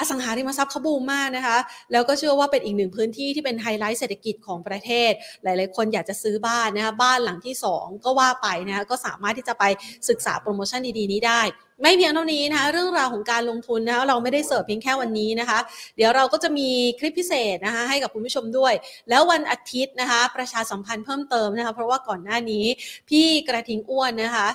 [0.02, 1.58] อสังหาริมทรัพย์เขาบูมมากนะคะ
[1.92, 5.12] แล้วก็เชื่อว่าเป็นอีกหนึ่งพื้นที่ที่เป็นไฮไลท์เศรษฐกิจของประเทศ
[5.44, 9.64] หลาย ๆ คนอยากจะซื้อบ้านนะคะบ้านหลังที่ 2 ก็ว่าไปนะคะก็สามารถที่จะไป
[10.10, 11.42] ศึกษาโปรโมชั่นดี ๆ นี้ได้
[11.82, 15.60] ไม่เพียงเท่านี้นะคะเรื่องราวของการลงทุนนะคะเราไม่ได้เสิร์ฟเพียงแค่วันนี้นะคะ
[15.96, 16.70] เดี๋ยวเราก็จะมี
[17.00, 18.74] คลิปพิเศษนะคะให้กับคุณผู้ชมด้วย
[19.10, 22.66] แล้ววันอาทิตย์นะคะ ประชาสัมพันธ์เพิ่มเติมนะคะเพราะว่าก่อนหน้านี้
[23.10, 24.48] พี่กระทิงอ้วนนะคะ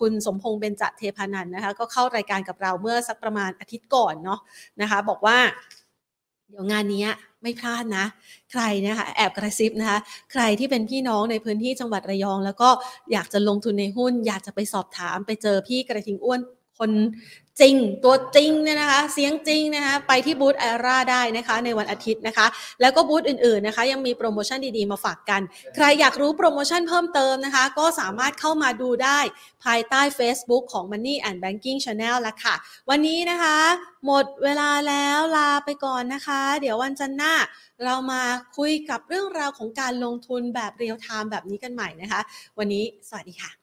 [0.00, 4.40] คุณสมพงษ์เบญจเทพานันนะคะก็เข้ารายการกับเราเมื่อสักประมาณอาทิตย์ก่อนเนาะ
[4.80, 5.38] นะคะ บอกว่า
[6.50, 7.04] เดี๋ยวงานนี้
[7.42, 8.04] ไม่พลาดนะ
[8.52, 9.98] ใครนะคะแอบกระซิบนะคะ
[10.32, 12.68] ใครที่เป็นพี่น้องในพื้นที่จังหวัดระยอง แล้วก็
[13.12, 16.40] อยากจะลงทุนในหุ้น อยากจะไปสอบถามไปเจอพี่กระทิงอ้วน
[16.78, 16.90] คน
[17.60, 22.46] จริงตัวจริงเนี่ยนะคะ เสียงจริงนะคะไปที่บูธไอราได้นะคะ ในวันอาทิตย์นะคะ
[22.80, 25.40] แล้วก็บูธอื่นๆนะคะ ยังมีโปรโมชั่นดีๆ มาฝากกัน
[25.74, 29.18] ใครอยากรู้โปรโมชั่นเพิ่มเติมนะคะ ก็สามารถเข้ามาดูได้
[29.64, 32.54] ภายใต้ Facebook ของ Money and Banking Channel ละค่ะ
[32.90, 33.56] วันนี้นะคะ
[34.06, 37.34] หมดเวลาแล้วลาไปก่อนนะคะ เดี๋ยววันจันทร์หน้า
[37.84, 38.22] เรามา
[38.56, 42.20] คุยกับเรื่องราวของการลงทุนแบบ real time แบบนี้กันใหม่นะคะ
[42.58, 43.57] วันนี้สวัสดีค่ะ